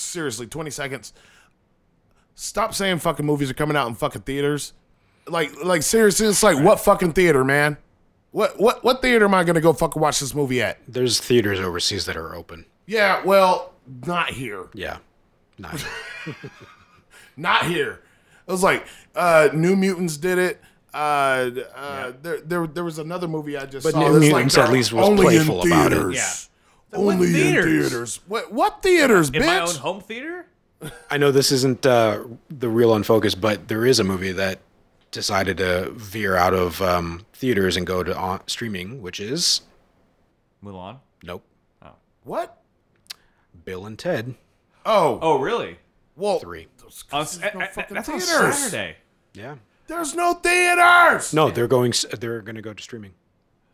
[0.00, 1.12] seriously 20 seconds.
[2.34, 4.72] Stop saying fucking movies are coming out in fucking theaters.
[5.26, 7.76] Like like seriously, it's like what fucking theater, man?
[8.32, 10.78] What what what theater am I gonna go fucking watch this movie at?
[10.88, 12.64] There's theaters overseas that are open.
[12.86, 13.74] Yeah, well,
[14.06, 14.68] not here.
[14.74, 14.98] Yeah,
[15.58, 15.84] not
[17.36, 18.00] Not here.
[18.46, 20.60] It was like uh, New Mutants did it.
[20.92, 24.00] Uh, uh, there, there, there was another movie I just But saw.
[24.08, 25.94] New Mutants like at least was only in playful about it.
[25.94, 26.16] theaters.
[26.16, 26.32] Yeah.
[26.92, 27.64] Only What in theaters?
[27.90, 28.20] theaters.
[28.26, 29.46] What what theaters, In bitch?
[29.46, 30.46] my own home theater?
[31.10, 34.60] I know this isn't uh, the real unfocus, but there is a movie that
[35.10, 39.60] decided to veer out of um, theaters and go to on- streaming, which is
[40.64, 40.98] Mulan.
[41.22, 41.42] nope,
[41.82, 41.90] Oh.
[42.24, 42.62] What?
[43.64, 44.34] Bill and Ted
[44.86, 45.78] Oh, Oh, really?
[46.16, 46.66] well, three.
[47.12, 48.56] On, There's a- no a- fucking that's on theaters.
[48.58, 48.96] Saturday.
[49.34, 51.32] Yeah, There's no theaters.
[51.34, 51.92] no, they're going.
[51.92, 53.12] s- They're going to go to streaming.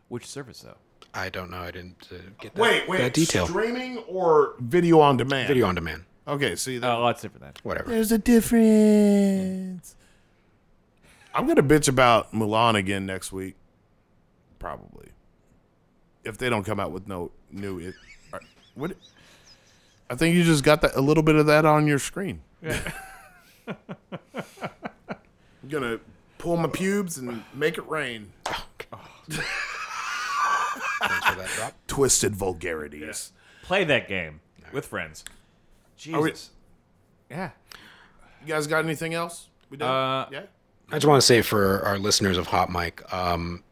[0.09, 0.75] Which service though?
[1.13, 1.57] I don't know.
[1.57, 2.97] I didn't uh, get that, Wait, wait.
[2.99, 3.47] that detail.
[3.47, 5.47] Streaming or video on demand?
[5.47, 6.89] Video on demand, Okay, see that.
[6.91, 7.53] Oh, that's different then.
[7.63, 7.89] whatever.
[7.89, 9.95] There's a difference.
[11.33, 13.55] I'm gonna bitch about Mulan again next week,
[14.59, 15.09] probably.
[16.23, 17.95] If they don't come out with no new, it,
[18.33, 18.41] or-
[18.75, 18.91] what?
[20.09, 22.41] I think you just got that a little bit of that on your screen.
[23.67, 23.75] I'm
[25.69, 25.99] gonna
[26.37, 28.31] pull my pubes and make it rain.
[31.01, 31.73] Thanks for that drop.
[31.87, 33.31] Twisted vulgarities.
[33.63, 34.39] Play that game
[34.71, 35.23] with friends.
[36.13, 36.51] Are we- Jesus.
[37.29, 37.51] Yeah.
[38.41, 39.47] You guys got anything else?
[39.69, 39.89] We done?
[39.89, 40.41] Uh, yeah.
[40.89, 43.63] I just want to say for our listeners of Hot Mic, um,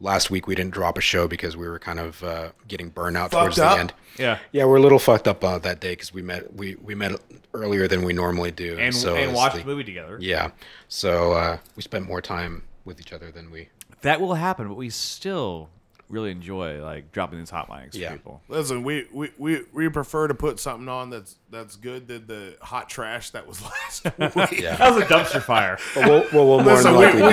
[0.00, 3.30] last week we didn't drop a show because we were kind of uh, getting burnout
[3.30, 3.74] towards up?
[3.74, 3.92] the end.
[4.18, 4.38] Yeah.
[4.52, 7.20] Yeah, we're a little fucked up uh, that day because we met we, we met
[7.52, 10.16] earlier than we normally do, And so and watched the movie together.
[10.20, 10.50] Yeah,
[10.88, 13.68] so uh, we spent more time with each other than we.
[14.02, 15.68] That will happen, but we still
[16.08, 18.10] really enjoy like dropping these hot mics Yeah.
[18.10, 18.42] for people.
[18.48, 22.56] Listen, we, we, we, we prefer to put something on that's that's good than the
[22.60, 24.60] hot trash that was last week.
[24.60, 25.78] Yeah, That was a dumpster fire.
[25.94, 27.32] but we'll, well, we'll more Listen, than likely we,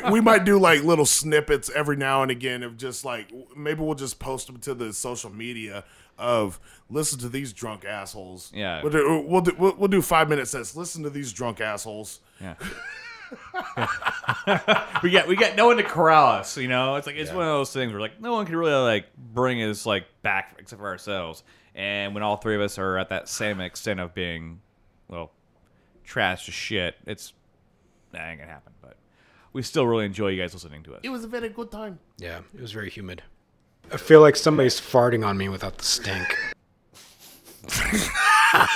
[0.00, 0.04] do.
[0.06, 3.80] we, we might do like little snippets every now and again of just like maybe
[3.82, 5.84] we'll just post them to the social media
[6.18, 6.60] of
[6.90, 8.52] listen to these drunk assholes.
[8.54, 8.82] Yeah.
[8.82, 10.52] we'll do, we'll do, we'll, we'll do five minutes.
[10.52, 12.20] That's listen to these drunk assholes.
[12.40, 12.54] Yeah.
[15.02, 16.96] we got we got no one to corral us, you know.
[16.96, 19.62] It's like it's one of those things where like no one can really like bring
[19.62, 21.42] us like back except for ourselves.
[21.74, 24.60] And when all three of us are at that same extent of being,
[25.08, 25.32] well,
[26.04, 27.32] trash to shit, it's
[28.12, 28.72] that ain't gonna happen.
[28.82, 28.96] But
[29.52, 31.00] we still really enjoy you guys listening to us.
[31.02, 31.98] It was a very good time.
[32.18, 33.22] Yeah, it was very humid.
[33.90, 36.36] I feel like somebody's farting on me without the stink.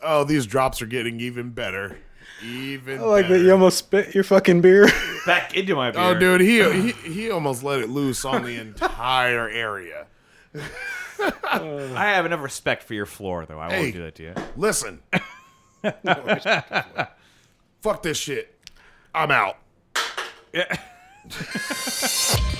[0.00, 1.98] Oh, these drops are getting even better.
[2.42, 3.38] Even I like better.
[3.38, 4.88] that you almost spit your fucking beer.
[5.26, 6.00] Back into my beer.
[6.00, 10.06] Oh, dude, he, he he almost let it loose on the entire area.
[11.20, 13.58] I have enough respect for your floor, though.
[13.58, 13.80] I Hey.
[13.82, 14.34] won't do that to you.
[14.56, 15.00] Listen,
[17.82, 18.54] fuck this shit.
[19.14, 19.56] I'm out.
[20.52, 20.76] Yeah.